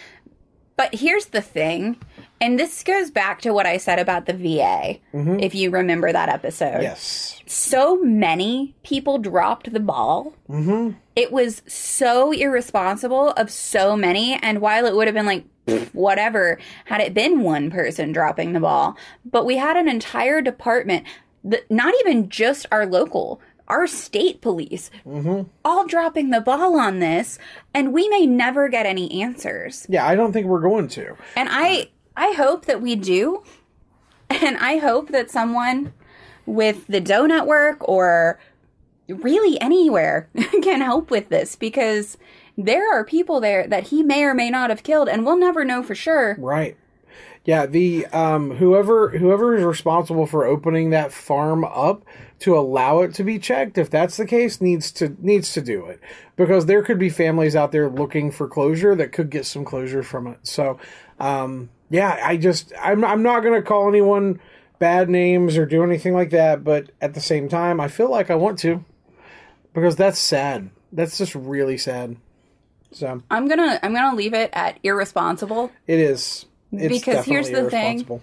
[0.75, 1.97] But here's the thing,
[2.41, 6.29] and this goes back to what I said about the VA, if you remember that
[6.29, 6.81] episode.
[6.81, 10.34] yes, So many people dropped the ball.
[10.49, 10.97] Mm-hmm.
[11.15, 14.34] It was so irresponsible of so many.
[14.41, 15.45] And while it would have been like,
[15.93, 21.05] whatever, had it been one person dropping the ball, but we had an entire department,
[21.43, 25.49] that, not even just our local, our state police, mm-hmm.
[25.64, 27.39] all dropping the ball on this,
[27.74, 29.86] and we may never get any answers.
[29.89, 31.16] yeah, I don't think we're going to.
[31.36, 33.43] And I I hope that we do.
[34.30, 35.93] And I hope that someone
[36.45, 38.39] with the Doe Network or
[39.07, 40.30] really anywhere
[40.64, 42.18] can help with this because
[42.57, 45.64] there are people there that he may or may not have killed and we'll never
[45.64, 46.36] know for sure.
[46.39, 46.78] Right.
[47.46, 52.06] Yeah, the um whoever whoever is responsible for opening that farm up
[52.39, 55.86] to allow it to be checked, if that's the case, needs to needs to do
[55.88, 56.00] it.
[56.36, 60.04] Because there could be families out there looking for closure that could get some closure
[60.04, 60.39] from it.
[60.44, 60.80] So
[61.20, 64.39] um yeah, I just I'm I'm not gonna call anyone
[64.80, 68.30] bad names or do anything like that, but at the same time I feel like
[68.30, 68.86] I want to.
[69.74, 70.70] Because that's sad.
[70.91, 72.16] That's just really sad.
[72.91, 75.72] So I'm to I'm going to leave it at irresponsible.
[75.88, 76.46] it is.
[76.74, 78.21] It's Because here's the thing.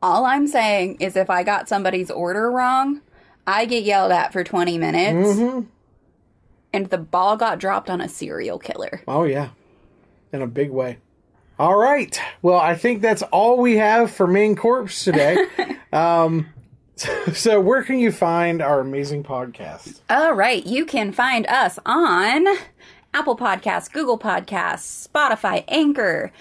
[0.00, 3.00] All I'm saying is if I got somebody's order wrong,
[3.46, 5.28] I get yelled at for 20 minutes.
[5.38, 5.66] Mhm.
[6.72, 9.02] And the ball got dropped on a serial killer.
[9.06, 9.50] Oh yeah,
[10.32, 10.98] in a big way.
[11.58, 12.18] All right.
[12.40, 15.36] Well, I think that's all we have for main corpse today.
[15.92, 16.48] um,
[17.32, 20.00] so where can you find our amazing podcast?
[20.08, 22.46] All right, you can find us on
[23.14, 26.32] Apple Podcasts, Google Podcasts, Spotify, Anchor,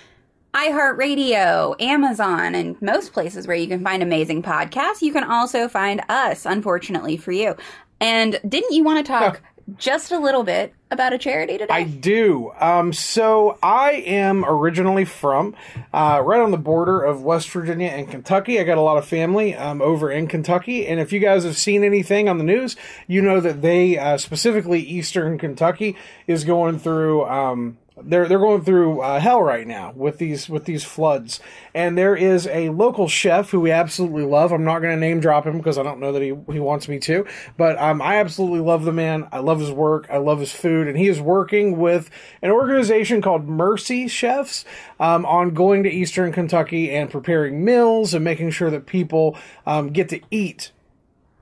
[0.53, 5.01] iHeartRadio, Amazon, and most places where you can find amazing podcasts.
[5.01, 7.55] You can also find us, unfortunately for you.
[7.99, 9.41] And didn't you want to talk
[9.77, 11.73] just a little bit about a charity today?
[11.73, 12.51] I do.
[12.59, 15.55] Um, so I am originally from
[15.93, 18.59] uh, right on the border of West Virginia and Kentucky.
[18.59, 21.57] I got a lot of family um, over in Kentucky, and if you guys have
[21.57, 22.75] seen anything on the news,
[23.07, 25.95] you know that they uh, specifically Eastern Kentucky
[26.27, 27.25] is going through.
[27.25, 31.39] Um, they're they're going through uh, hell right now with these with these floods,
[31.73, 34.51] and there is a local chef who we absolutely love.
[34.51, 36.87] I'm not going to name drop him because I don't know that he he wants
[36.87, 37.25] me to,
[37.57, 39.27] but um, I absolutely love the man.
[39.31, 40.07] I love his work.
[40.09, 42.09] I love his food, and he is working with
[42.41, 44.65] an organization called Mercy Chefs
[44.99, 49.89] um, on going to Eastern Kentucky and preparing meals and making sure that people um,
[49.89, 50.71] get to eat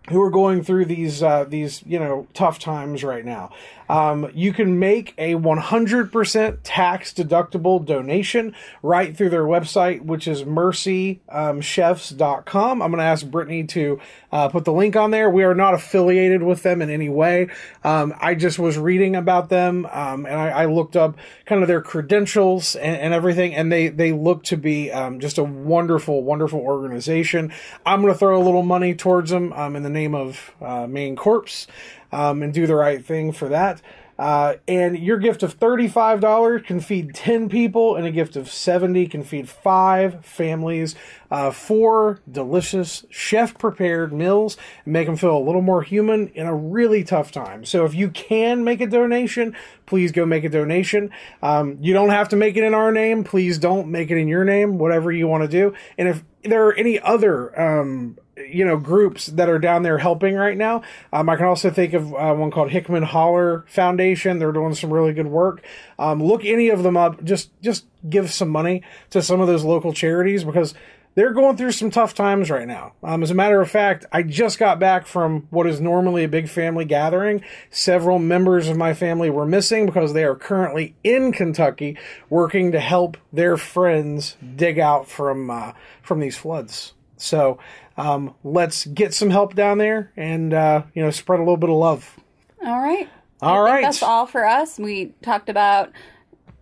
[0.09, 3.51] who are going through these uh, these you know tough times right now.
[3.89, 10.43] Um, you can make a 100% tax deductible donation right through their website, which is
[10.43, 12.81] mercychefs.com.
[12.81, 13.99] I'm going to ask Brittany to
[14.31, 15.29] uh, put the link on there.
[15.29, 17.49] We are not affiliated with them in any way.
[17.83, 21.67] Um, I just was reading about them um, and I, I looked up kind of
[21.67, 26.23] their credentials and, and everything, and they they look to be um, just a wonderful,
[26.23, 27.51] wonderful organization.
[27.85, 30.87] I'm going to throw a little money towards them um, in the name of uh,
[30.87, 31.67] Main Corpse
[32.11, 33.81] um, and do the right thing for that.
[34.19, 39.07] Uh, and your gift of $35 can feed 10 people, and a gift of 70
[39.07, 40.93] can feed five families.
[41.31, 46.45] Uh, four delicious chef prepared meals and make them feel a little more human in
[46.45, 47.63] a really tough time.
[47.63, 49.55] So if you can make a donation,
[49.85, 51.11] please go make a donation.
[51.41, 53.23] Um, you don't have to make it in our name.
[53.23, 55.73] Please don't make it in your name, whatever you want to do.
[55.97, 58.17] And if there are any other, um,
[58.47, 60.81] you know groups that are down there helping right now.
[61.11, 64.39] Um, I can also think of uh, one called Hickman Holler Foundation.
[64.39, 65.63] They're doing some really good work.
[65.97, 67.23] Um, look any of them up.
[67.23, 70.73] Just just give some money to some of those local charities because
[71.15, 72.93] they're going through some tough times right now.
[73.03, 76.29] Um, as a matter of fact, I just got back from what is normally a
[76.29, 77.43] big family gathering.
[77.71, 81.97] Several members of my family were missing because they are currently in Kentucky
[82.29, 86.93] working to help their friends dig out from uh, from these floods.
[87.17, 87.59] So
[87.99, 91.69] um, let's get some help down there and uh, you know spread a little bit
[91.69, 92.17] of love.
[92.65, 93.09] all right.
[93.41, 93.83] All think.
[93.83, 94.77] That's all for us.
[94.77, 95.91] We talked about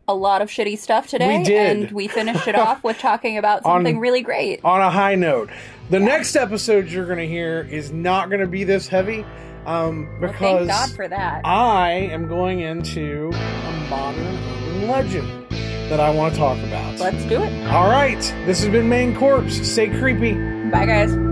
[0.07, 1.39] a lot of shitty stuff today.
[1.39, 1.77] We did.
[1.77, 4.61] And we finished it off with talking about On- something really great.
[4.63, 5.49] On a high note,
[5.89, 9.25] the next episode you're going to hear is not going to be this heavy
[9.65, 11.41] um, Well, because thank God for that.
[11.45, 15.45] I am going into a modern urban legend
[15.89, 16.99] that I want to talk about.
[16.99, 17.67] Let's do it.
[17.67, 19.55] All right, this has been Main Corpse.
[19.67, 20.33] Stay creepy.
[20.69, 21.26] Bye, guys.